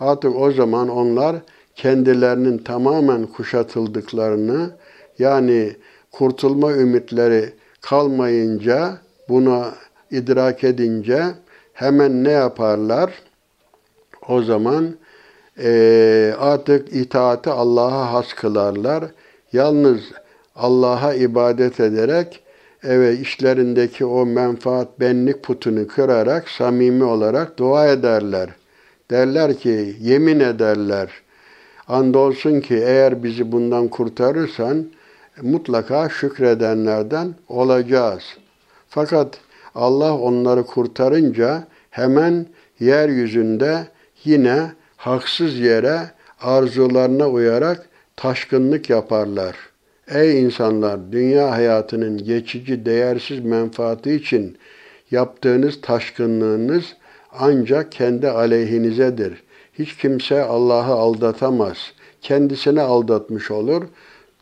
[0.00, 1.36] artık o zaman onlar
[1.78, 4.70] kendilerinin tamamen kuşatıldıklarını
[5.18, 5.76] yani
[6.12, 8.98] kurtulma ümitleri kalmayınca
[9.28, 9.74] buna
[10.10, 11.24] idrak edince
[11.72, 13.10] hemen ne yaparlar?
[14.28, 14.96] O zaman
[15.58, 19.04] e, artık itaati Allah'a has kılarlar.
[19.52, 20.00] Yalnız
[20.56, 22.42] Allah'a ibadet ederek
[22.82, 28.50] evet işlerindeki o menfaat benlik putunu kırarak samimi olarak dua ederler.
[29.10, 31.10] Derler ki yemin ederler.
[31.88, 34.86] Andolsun ki eğer bizi bundan kurtarırsan
[35.42, 38.22] mutlaka şükredenlerden olacağız.
[38.88, 39.38] Fakat
[39.74, 42.46] Allah onları kurtarınca hemen
[42.80, 43.88] yeryüzünde
[44.24, 46.00] yine haksız yere
[46.40, 49.56] arzularına uyarak taşkınlık yaparlar.
[50.08, 54.58] Ey insanlar, dünya hayatının geçici değersiz menfaati için
[55.10, 56.84] yaptığınız taşkınlığınız
[57.32, 59.42] ancak kendi aleyhinizedir.
[59.78, 61.76] Hiç kimse Allah'ı aldatamaz.
[62.22, 63.82] Kendisini aldatmış olur.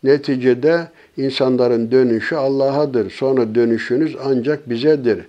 [0.03, 3.11] Neticede insanların dönüşü Allah'adır.
[3.11, 5.27] Sonra dönüşünüz ancak bizedir.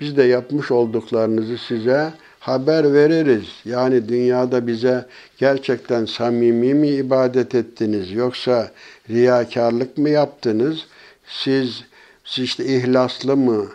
[0.00, 3.46] Biz de yapmış olduklarınızı size haber veririz.
[3.64, 5.06] Yani dünyada bize
[5.38, 8.70] gerçekten samimi mi ibadet ettiniz yoksa
[9.10, 10.86] riyakarlık mı yaptınız?
[11.26, 11.84] Siz,
[12.24, 13.66] siz işte ihlaslı mı,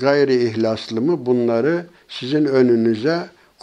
[0.00, 3.18] gayri ihlaslı mı bunları sizin önünüze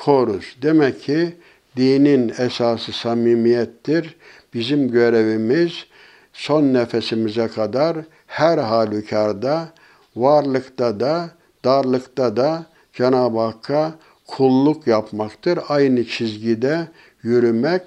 [0.05, 0.55] koruz.
[0.61, 1.35] Demek ki
[1.77, 4.15] dinin esası samimiyettir.
[4.53, 5.85] Bizim görevimiz
[6.33, 7.97] son nefesimize kadar
[8.27, 9.69] her halükarda,
[10.15, 11.29] varlıkta da,
[11.65, 13.91] darlıkta da Cenab-ı Hakk'a
[14.27, 15.59] kulluk yapmaktır.
[15.69, 16.87] Aynı çizgide
[17.23, 17.81] yürümek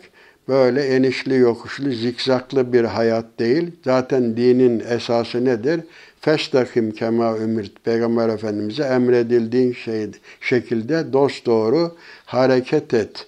[0.48, 3.70] böyle enişli yokuşlu zikzaklı bir hayat değil.
[3.84, 5.80] Zaten dinin esası nedir?
[6.24, 7.84] Festakim kema ümirt.
[7.84, 10.10] Peygamber Efendimiz'e emredildiğin şey,
[10.40, 11.96] şekilde dost doğru
[12.26, 13.26] hareket et.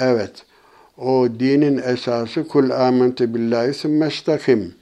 [0.00, 0.30] Evet.
[0.98, 4.74] O dinin esası kul amentu billahi sümmestakim.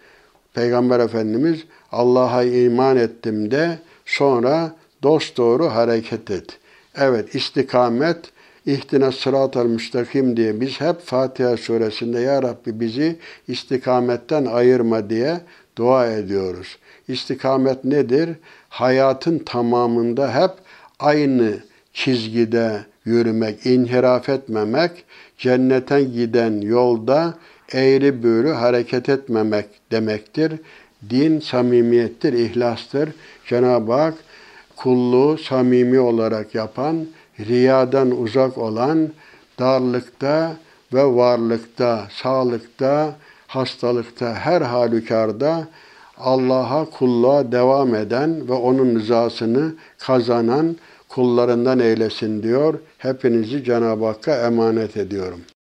[0.55, 6.59] Peygamber Efendimiz Allah'a iman ettim de sonra dost doğru hareket et.
[6.95, 8.19] Evet istikamet
[8.67, 13.17] İhtina sıratel müstakim diye biz hep Fatiha suresinde Ya Rabbi bizi
[13.49, 15.41] istikametten ayırma diye
[15.77, 16.79] dua ediyoruz.
[17.11, 18.31] İstikamet nedir?
[18.69, 20.51] Hayatın tamamında hep
[20.99, 21.59] aynı
[21.93, 25.05] çizgide yürümek, inhiraf etmemek,
[25.39, 27.35] cennete giden yolda
[27.73, 30.53] eğri büğrü hareket etmemek demektir.
[31.11, 33.11] Din samimiyettir, ihlastır.
[33.47, 34.15] Cenab-ı Hak
[34.77, 37.07] kulluğu samimi olarak yapan,
[37.41, 39.09] riyadan uzak olan,
[39.59, 40.57] darlıkta
[40.93, 45.69] ve varlıkta, sağlıkta, hastalıkta, her halükarda
[46.23, 50.77] Allah'a kulluğa devam eden ve onun rızasını kazanan
[51.09, 52.79] kullarından eylesin diyor.
[52.99, 55.41] Hepinizi Cenab-ı Hakk'a emanet ediyorum.